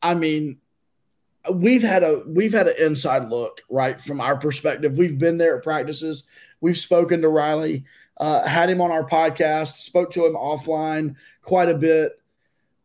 I 0.03 0.15
mean, 0.15 0.59
we've 1.51 1.83
had 1.83 2.03
a 2.03 2.25
we've 2.27 2.53
had 2.53 2.67
an 2.67 2.77
inside 2.79 3.29
look 3.29 3.61
right 3.71 4.01
from 4.01 4.21
our 4.21 4.37
perspective. 4.37 4.99
We've 4.99 5.19
been 5.19 5.39
there 5.39 5.57
at 5.57 5.63
practices. 5.63 6.25
We've 6.61 6.77
spoken 6.77 7.23
to 7.23 7.29
Riley, 7.29 7.85
uh, 8.19 8.47
had 8.47 8.69
him 8.69 8.81
on 8.81 8.91
our 8.91 9.09
podcast, 9.09 9.77
spoke 9.77 10.11
to 10.13 10.27
him 10.27 10.35
offline 10.35 11.15
quite 11.43 11.69
a 11.69 11.75
bit 11.75 12.19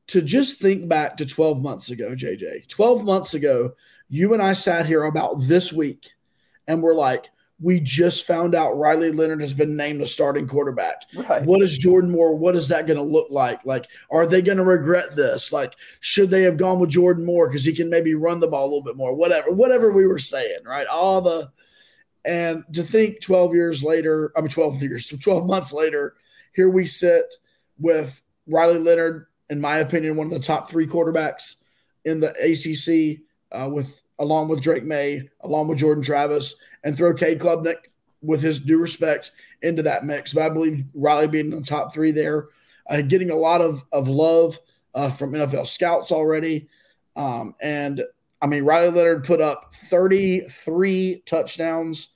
to 0.10 0.22
just 0.22 0.60
think 0.60 0.88
back 0.88 1.18
to 1.18 1.26
12 1.26 1.62
months 1.62 1.90
ago, 1.90 2.16
JJ. 2.16 2.68
12 2.68 3.06
months 3.06 3.34
ago, 3.34 3.74
you 4.10 4.34
and 4.34 4.42
I 4.42 4.54
sat 4.54 4.86
here 4.86 5.04
about 5.04 5.42
this 5.42 5.72
week 5.72 6.12
and 6.68 6.82
we're 6.82 6.96
like, 6.96 7.30
we 7.62 7.80
just 7.80 8.26
found 8.26 8.56
out 8.56 8.78
Riley 8.78 9.12
Leonard 9.12 9.42
has 9.42 9.54
been 9.54 9.76
named 9.76 10.02
a 10.02 10.08
starting 10.08 10.48
quarterback. 10.48 11.04
Right. 11.14 11.44
What 11.44 11.62
is 11.62 11.78
Jordan 11.78 12.10
Moore? 12.10 12.34
What 12.34 12.56
is 12.56 12.70
that 12.70 12.88
going 12.88 12.98
to 12.98 13.04
look 13.04 13.28
like? 13.30 13.66
Like, 13.66 13.86
are 14.10 14.26
they 14.26 14.42
going 14.42 14.60
to 14.60 14.64
regret 14.64 15.16
this? 15.16 15.52
Like, 15.52 15.76
should 16.00 16.30
they 16.30 16.44
have 16.44 16.58
gone 16.58 16.80
with 16.80 16.90
Jordan 16.90 17.26
Moore 17.26 17.48
because 17.48 17.66
he 17.66 17.74
can 17.74 17.90
maybe 17.90 18.16
run 18.16 18.40
the 18.40 18.48
ball 18.48 18.64
a 18.64 18.70
little 18.70 18.84
bit 18.84 18.96
more? 18.96 19.14
Whatever, 19.14 19.52
whatever 19.52 19.92
we 19.92 20.08
were 20.08 20.20
saying, 20.20 20.60
right? 20.66 20.88
All 20.88 21.22
the 21.22 21.52
and 22.26 22.64
to 22.74 22.84
think 22.84 23.22
12 23.22 23.54
years 23.54 23.84
later, 23.84 24.32
I 24.36 24.42
mean 24.42 24.50
12 24.50 24.82
years, 24.82 25.08
12 25.08 25.46
months 25.46 25.74
later, 25.74 26.16
here 26.54 26.70
we 26.70 26.86
sit 26.86 27.36
with 27.78 28.22
Riley 28.48 28.80
Leonard 28.80 29.28
in 29.50 29.60
my 29.60 29.78
opinion, 29.78 30.16
one 30.16 30.28
of 30.28 30.34
the 30.34 30.40
top 30.40 30.70
three 30.70 30.88
quarterbacks 30.88 31.56
in 32.06 32.20
the 32.20 32.32
ACC, 32.32 33.22
uh, 33.52 33.70
with 33.70 34.02
along 34.20 34.50
with 34.50 34.62
Drake 34.62 34.84
Maye, 34.84 35.30
along 35.42 35.68
with 35.68 35.80
Jordan 35.80 36.04
Travis, 36.04 36.56
and 36.84 36.96
throw 36.96 37.14
Cade 37.14 37.40
Klubnik 37.40 37.78
with 38.22 38.42
his 38.42 38.60
due 38.60 38.80
respect 38.80 39.32
into 39.62 39.84
that 39.84 40.06
mix. 40.06 40.34
But 40.34 40.44
I 40.44 40.50
believe 40.50 40.86
Riley 40.94 41.28
being 41.28 41.52
in 41.52 41.60
the 41.60 41.66
top 41.66 41.94
three 41.94 42.12
there, 42.12 42.50
uh, 42.90 43.02
getting 43.02 43.32
a 43.32 43.36
lot 43.36 43.62
of 43.62 43.84
of 43.92 44.08
love 44.08 44.60
uh, 44.94 45.10
from 45.10 45.32
NFL 45.32 45.68
scouts 45.68 46.12
already, 46.12 46.68
um, 47.16 47.56
and 47.60 48.04
I 48.42 48.48
mean 48.48 48.64
Riley 48.64 48.92
Leonard 48.92 49.24
put 49.24 49.42
up 49.42 49.74
33 49.74 51.24
touchdowns. 51.26 52.10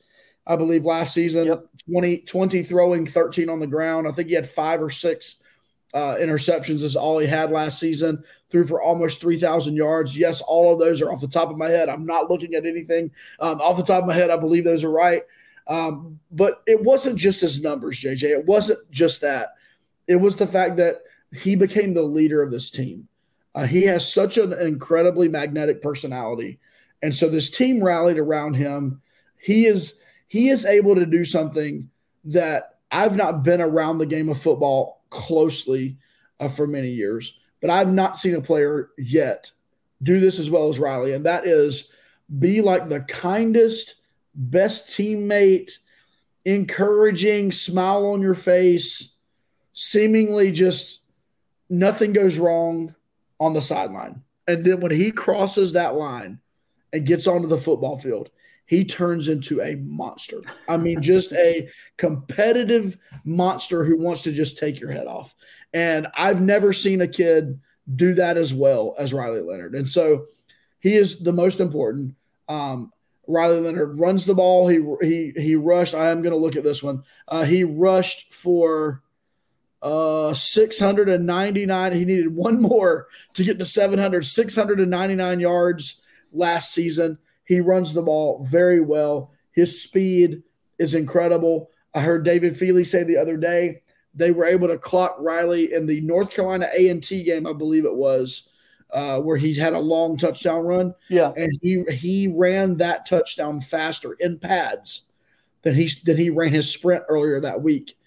I 0.45 0.57
believe 0.57 0.83
last 0.83 1.13
season, 1.13 1.45
yep. 1.47 1.65
20, 1.89 2.17
20 2.19 2.63
throwing, 2.63 3.05
13 3.05 3.47
on 3.49 3.61
the 3.61 3.67
ground. 3.67 4.07
I 4.07 4.11
think 4.11 4.27
he 4.27 4.35
had 4.35 4.45
five 4.45 4.81
or 4.81 4.89
six 4.89 5.37
uh, 5.93 6.15
interceptions 6.19 6.81
is 6.81 6.95
all 6.95 7.19
he 7.19 7.27
had 7.27 7.51
last 7.51 7.79
season. 7.79 8.23
Threw 8.49 8.65
for 8.65 8.81
almost 8.81 9.21
3,000 9.21 9.75
yards. 9.75 10.17
Yes, 10.17 10.41
all 10.41 10.73
of 10.73 10.79
those 10.79 11.01
are 11.01 11.11
off 11.11 11.21
the 11.21 11.27
top 11.27 11.49
of 11.49 11.57
my 11.57 11.69
head. 11.69 11.89
I'm 11.89 12.05
not 12.05 12.29
looking 12.29 12.55
at 12.55 12.65
anything 12.65 13.11
um, 13.39 13.61
off 13.61 13.77
the 13.77 13.83
top 13.83 14.01
of 14.01 14.07
my 14.07 14.13
head. 14.13 14.31
I 14.31 14.37
believe 14.37 14.63
those 14.63 14.83
are 14.83 14.91
right. 14.91 15.23
Um, 15.67 16.19
but 16.31 16.61
it 16.65 16.81
wasn't 16.83 17.17
just 17.17 17.41
his 17.41 17.61
numbers, 17.61 18.01
JJ. 18.01 18.23
It 18.23 18.45
wasn't 18.45 18.89
just 18.91 19.21
that. 19.21 19.49
It 20.07 20.17
was 20.17 20.35
the 20.35 20.47
fact 20.47 20.77
that 20.77 21.03
he 21.31 21.55
became 21.55 21.93
the 21.93 22.03
leader 22.03 22.41
of 22.41 22.51
this 22.51 22.69
team. 22.69 23.07
Uh, 23.55 23.65
he 23.65 23.83
has 23.83 24.11
such 24.11 24.37
an 24.37 24.51
incredibly 24.53 25.27
magnetic 25.27 25.81
personality, 25.81 26.59
and 27.01 27.15
so 27.15 27.29
this 27.29 27.51
team 27.51 27.83
rallied 27.83 28.17
around 28.17 28.55
him. 28.55 29.01
He 29.37 29.67
is 29.67 29.99
he 30.27 30.49
is 30.49 30.65
able 30.65 30.95
to 30.95 31.05
do 31.05 31.23
something 31.23 31.89
that 32.25 32.79
I've 32.89 33.15
not 33.15 33.43
been 33.43 33.61
around 33.61 33.99
the 33.99 34.05
game 34.05 34.29
of 34.29 34.41
football 34.41 35.02
closely 35.13 35.97
uh, 36.39 36.47
for 36.47 36.67
many 36.67 36.89
years, 36.89 37.39
but 37.61 37.69
I've 37.69 37.93
not 37.93 38.17
seen 38.17 38.35
a 38.35 38.41
player 38.41 38.89
yet 38.97 39.51
do 40.01 40.19
this 40.19 40.39
as 40.39 40.49
well 40.49 40.67
as 40.67 40.79
Riley, 40.79 41.13
and 41.13 41.25
that 41.25 41.45
is 41.45 41.89
be 42.39 42.61
like 42.61 42.89
the 42.89 43.01
kindest, 43.01 43.95
best 44.35 44.87
teammate, 44.87 45.71
encouraging, 46.43 47.51
smile 47.51 48.07
on 48.07 48.21
your 48.21 48.33
face, 48.33 49.13
seemingly 49.71 50.51
just 50.51 51.01
nothing 51.69 52.11
goes 52.11 52.37
wrong 52.37 52.95
on 53.39 53.53
the 53.53 53.61
sideline. 53.61 54.23
And 54.47 54.65
then 54.65 54.81
when 54.81 54.91
he 54.91 55.11
crosses 55.11 55.73
that 55.73 55.95
line 55.95 56.39
and 56.91 57.05
gets 57.05 57.27
onto 57.27 57.47
the 57.47 57.57
football 57.57 57.97
field, 57.97 58.29
he 58.73 58.83
turns 58.83 59.29
into 59.29 59.61
a 59.61 59.75
monster. 59.75 60.41
I 60.67 60.77
mean, 60.77 60.99
just 60.99 61.31
a 61.33 61.69
competitive 61.97 62.97
monster 63.23 63.83
who 63.83 63.99
wants 63.99 64.23
to 64.23 64.31
just 64.31 64.57
take 64.57 64.79
your 64.79 64.91
head 64.91 65.05
off. 65.05 65.35
And 65.73 66.07
I've 66.15 66.41
never 66.41 66.73
seen 66.73 66.99
a 67.01 67.07
kid 67.07 67.61
do 67.95 68.15
that 68.15 68.35
as 68.35 68.51
well 68.51 68.95
as 68.97 69.13
Riley 69.13 69.41
Leonard. 69.41 69.75
And 69.75 69.87
so 69.87 70.25
he 70.79 70.95
is 70.95 71.19
the 71.19 71.31
most 71.31 71.59
important. 71.59 72.15
Um, 72.49 72.91
Riley 73.27 73.59
Leonard 73.59 73.99
runs 73.99 74.25
the 74.25 74.33
ball. 74.33 74.67
He 74.67 74.83
he 75.07 75.33
he 75.39 75.55
rushed. 75.55 75.93
I 75.93 76.09
am 76.09 76.23
going 76.23 76.33
to 76.33 76.39
look 76.39 76.55
at 76.55 76.63
this 76.63 76.81
one. 76.81 77.03
Uh, 77.27 77.43
he 77.43 77.63
rushed 77.63 78.33
for 78.33 79.03
uh 79.83 80.33
699. 80.33 81.93
He 81.93 82.05
needed 82.05 82.35
one 82.35 82.59
more 82.59 83.07
to 83.35 83.43
get 83.43 83.59
to 83.59 83.65
700. 83.65 84.25
699 84.25 85.39
yards 85.39 86.01
last 86.31 86.73
season. 86.73 87.19
He 87.45 87.59
runs 87.59 87.93
the 87.93 88.01
ball 88.01 88.43
very 88.43 88.79
well. 88.79 89.31
His 89.51 89.81
speed 89.81 90.43
is 90.79 90.93
incredible. 90.93 91.69
I 91.93 92.01
heard 92.01 92.25
David 92.25 92.57
Feely 92.57 92.83
say 92.83 93.03
the 93.03 93.17
other 93.17 93.37
day 93.37 93.81
they 94.15 94.31
were 94.31 94.45
able 94.45 94.67
to 94.67 94.77
clock 94.77 95.15
Riley 95.19 95.73
in 95.73 95.85
the 95.85 96.01
North 96.01 96.29
Carolina 96.29 96.67
A&T 96.73 97.23
game, 97.23 97.47
I 97.47 97.53
believe 97.53 97.85
it 97.85 97.95
was, 97.95 98.49
uh, 98.91 99.19
where 99.19 99.37
he 99.37 99.55
had 99.55 99.73
a 99.73 99.79
long 99.79 100.17
touchdown 100.17 100.63
run. 100.65 100.93
Yeah, 101.09 101.33
and 101.35 101.51
he 101.61 101.83
he 101.91 102.27
ran 102.27 102.77
that 102.77 103.07
touchdown 103.07 103.59
faster 103.59 104.13
in 104.19 104.37
pads 104.37 105.05
than 105.63 105.75
he 105.75 105.89
than 106.05 106.17
he 106.17 106.29
ran 106.29 106.53
his 106.53 106.71
sprint 106.71 107.03
earlier 107.09 107.39
that 107.41 107.61
week 107.61 107.97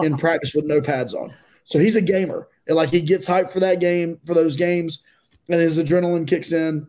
in 0.00 0.16
practice 0.18 0.54
with 0.54 0.64
no 0.64 0.80
pads 0.80 1.14
on. 1.14 1.32
So 1.64 1.78
he's 1.78 1.96
a 1.96 2.02
gamer, 2.02 2.48
and 2.66 2.76
like 2.76 2.90
he 2.90 3.00
gets 3.00 3.28
hyped 3.28 3.50
for 3.50 3.60
that 3.60 3.78
game 3.78 4.18
for 4.24 4.34
those 4.34 4.56
games, 4.56 5.02
and 5.48 5.60
his 5.60 5.78
adrenaline 5.78 6.26
kicks 6.26 6.52
in. 6.52 6.88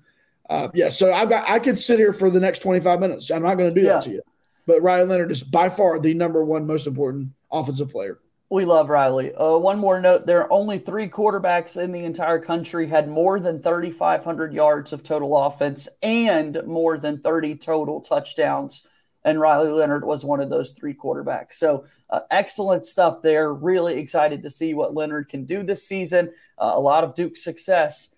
Uh, 0.50 0.70
yeah, 0.74 0.90
so 0.90 1.12
I've 1.12 1.30
got 1.30 1.50
I 1.50 1.60
could 1.60 1.80
sit 1.80 2.00
here 2.00 2.14
for 2.14 2.30
the 2.30 2.40
next 2.40 2.60
25 2.60 3.00
minutes. 3.00 3.32
I'm 3.32 3.44
not 3.44 3.56
going 3.56 3.74
to 3.74 3.80
do 3.80 3.86
yeah. 3.86 3.94
that 3.94 4.04
to 4.04 4.12
you. 4.12 4.22
But 4.66 4.82
Riley 4.82 5.08
Leonard 5.08 5.32
is 5.32 5.44
by 5.44 5.70
far 5.70 6.00
the 6.00 6.14
number 6.14 6.44
one 6.44 6.66
most 6.66 6.88
important 6.88 7.30
offensive 7.52 7.92
player. 7.92 8.20
We 8.50 8.66
love 8.66 8.90
Riley. 8.90 9.34
Uh, 9.34 9.58
one 9.58 9.80
more 9.80 10.00
note 10.00 10.28
there 10.28 10.42
are 10.42 10.54
only 10.54 10.78
three 10.78 11.10
quarterbacks 11.10 11.82
in 11.82 11.92
the 11.92 12.06
entire 12.06 12.40
country 12.40 12.88
had 12.88 13.10
more 13.10 13.40
than 13.40 13.64
3,500 13.64 14.54
yards 14.54 14.94
of 14.94 15.02
total 15.02 15.36
offense 15.36 15.90
and 16.04 16.62
more 16.66 16.98
than 16.98 17.20
30 17.20 17.56
total 17.56 18.02
touchdowns. 18.02 18.86
And 19.26 19.40
Riley 19.40 19.72
Leonard 19.72 20.06
was 20.06 20.24
one 20.24 20.40
of 20.40 20.50
those 20.50 20.72
three 20.72 20.94
quarterbacks. 20.94 21.54
So, 21.54 21.86
uh, 22.10 22.20
excellent 22.30 22.86
stuff 22.86 23.24
there. 23.24 23.52
Really 23.52 23.98
excited 23.98 24.44
to 24.44 24.52
see 24.52 24.76
what 24.76 24.94
Leonard 24.94 25.30
can 25.30 25.46
do 25.46 25.64
this 25.64 25.88
season. 25.88 26.32
Uh, 26.62 26.74
a 26.76 26.80
lot 26.80 27.04
of 27.04 27.16
Duke 27.16 27.38
success. 27.38 28.14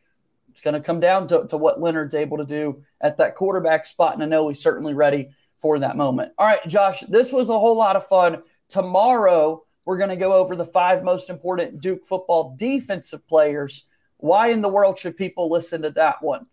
It's 0.56 0.62
going 0.62 0.74
to 0.74 0.80
come 0.80 1.02
down 1.02 1.28
to, 1.28 1.46
to 1.48 1.58
what 1.58 1.82
Leonard's 1.82 2.16
able 2.16 2.38
to 2.38 2.46
do 2.46 2.82
at 3.02 3.18
that 3.18 3.36
quarterback 3.36 3.86
spot. 3.86 4.14
And 4.14 4.24
I 4.24 4.26
know 4.26 4.48
he's 4.48 4.62
certainly 4.62 4.94
ready 4.94 5.32
for 5.58 5.80
that 5.80 5.98
moment. 5.98 6.32
All 6.38 6.48
right, 6.48 6.66
Josh, 6.66 7.02
this 7.02 7.34
was 7.34 7.50
a 7.50 7.60
whole 7.60 7.76
lot 7.76 7.98
of 7.98 8.08
fun. 8.08 8.42
Tomorrow, 8.70 9.66
we're 9.84 9.98
going 9.98 10.12
to 10.12 10.16
go 10.16 10.32
over 10.32 10.56
the 10.56 10.64
five 10.64 11.04
most 11.04 11.30
important 11.30 11.82
Duke 11.82 12.06
football 12.06 12.56
defensive 12.58 13.28
players. 13.28 13.88
Why 14.16 14.48
in 14.48 14.62
the 14.62 14.70
world 14.70 14.98
should 14.98 15.18
people 15.18 15.50
listen 15.50 15.82
to 15.82 15.90
that 15.90 16.24
one? 16.24 16.46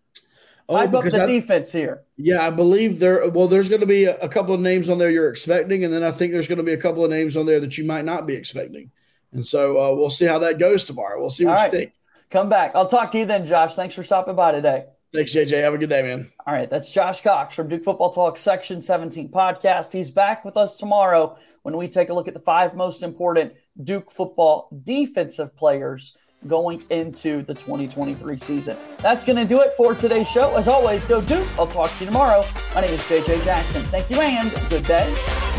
Oh, 0.68 0.78
Hype 0.78 0.94
up 0.94 1.04
the 1.04 1.22
I, 1.22 1.26
defense 1.26 1.70
here. 1.70 2.02
Yeah, 2.16 2.44
I 2.44 2.50
believe 2.50 2.98
there. 2.98 3.30
Well, 3.30 3.46
there's 3.46 3.68
going 3.68 3.82
to 3.82 3.86
be 3.86 4.06
a, 4.06 4.18
a, 4.18 4.28
couple 4.28 4.52
of 4.52 4.60
names 4.60 4.90
on 4.90 4.98
there 4.98 5.10
you're 5.10 5.30
expecting, 5.30 5.84
and 5.84 5.94
then 5.94 6.02
I 6.02 6.10
think 6.10 6.32
there's 6.32 6.48
going 6.48 6.58
to 6.58 6.64
be 6.64 6.72
a 6.72 6.76
couple 6.76 7.04
of 7.04 7.10
names 7.10 7.36
on 7.36 7.46
there 7.46 7.60
that 7.60 7.78
you 7.78 7.84
might 7.84 8.04
not 8.04 8.26
be 8.26 8.34
expecting. 8.34 8.90
And 9.30 9.46
so 9.46 9.78
uh, 9.78 9.94
we'll 9.94 10.10
see 10.10 10.24
how 10.24 10.40
that 10.40 10.58
goes 10.58 10.86
tomorrow. 10.86 11.20
We'll 11.20 11.30
see 11.30 11.44
what 11.44 11.52
All 11.52 11.58
you 11.58 11.62
right. 11.62 11.70
think. 11.70 11.92
Come 12.32 12.48
back. 12.48 12.74
I'll 12.74 12.88
talk 12.88 13.10
to 13.10 13.18
you 13.18 13.26
then, 13.26 13.44
Josh. 13.44 13.74
Thanks 13.74 13.94
for 13.94 14.02
stopping 14.02 14.34
by 14.34 14.52
today. 14.52 14.86
Thanks, 15.12 15.34
JJ. 15.34 15.62
Have 15.62 15.74
a 15.74 15.78
good 15.78 15.90
day, 15.90 16.00
man. 16.00 16.32
All 16.46 16.54
right, 16.54 16.68
that's 16.68 16.90
Josh 16.90 17.20
Cox 17.20 17.54
from 17.54 17.68
Duke 17.68 17.84
Football 17.84 18.10
Talk 18.10 18.38
Section 18.38 18.80
17 18.80 19.28
podcast. 19.28 19.92
He's 19.92 20.10
back 20.10 20.42
with 20.42 20.56
us 20.56 20.74
tomorrow 20.74 21.36
when 21.60 21.76
we 21.76 21.88
take 21.88 22.08
a 22.08 22.14
look 22.14 22.28
at 22.28 22.34
the 22.34 22.40
five 22.40 22.74
most 22.74 23.02
important 23.02 23.52
Duke 23.84 24.10
football 24.10 24.70
defensive 24.82 25.54
players 25.54 26.16
going 26.46 26.82
into 26.88 27.42
the 27.42 27.52
2023 27.52 28.38
season. 28.38 28.78
That's 29.02 29.24
going 29.24 29.36
to 29.36 29.44
do 29.44 29.60
it 29.60 29.74
for 29.76 29.94
today's 29.94 30.26
show. 30.26 30.56
As 30.56 30.68
always, 30.68 31.04
go 31.04 31.20
Duke. 31.20 31.46
I'll 31.58 31.66
talk 31.66 31.90
to 31.90 32.00
you 32.00 32.06
tomorrow. 32.06 32.46
My 32.74 32.80
name 32.80 32.94
is 32.94 33.00
JJ 33.02 33.44
Jackson. 33.44 33.84
Thank 33.88 34.08
you 34.08 34.18
and 34.18 34.50
good 34.70 34.86
day. 34.86 35.51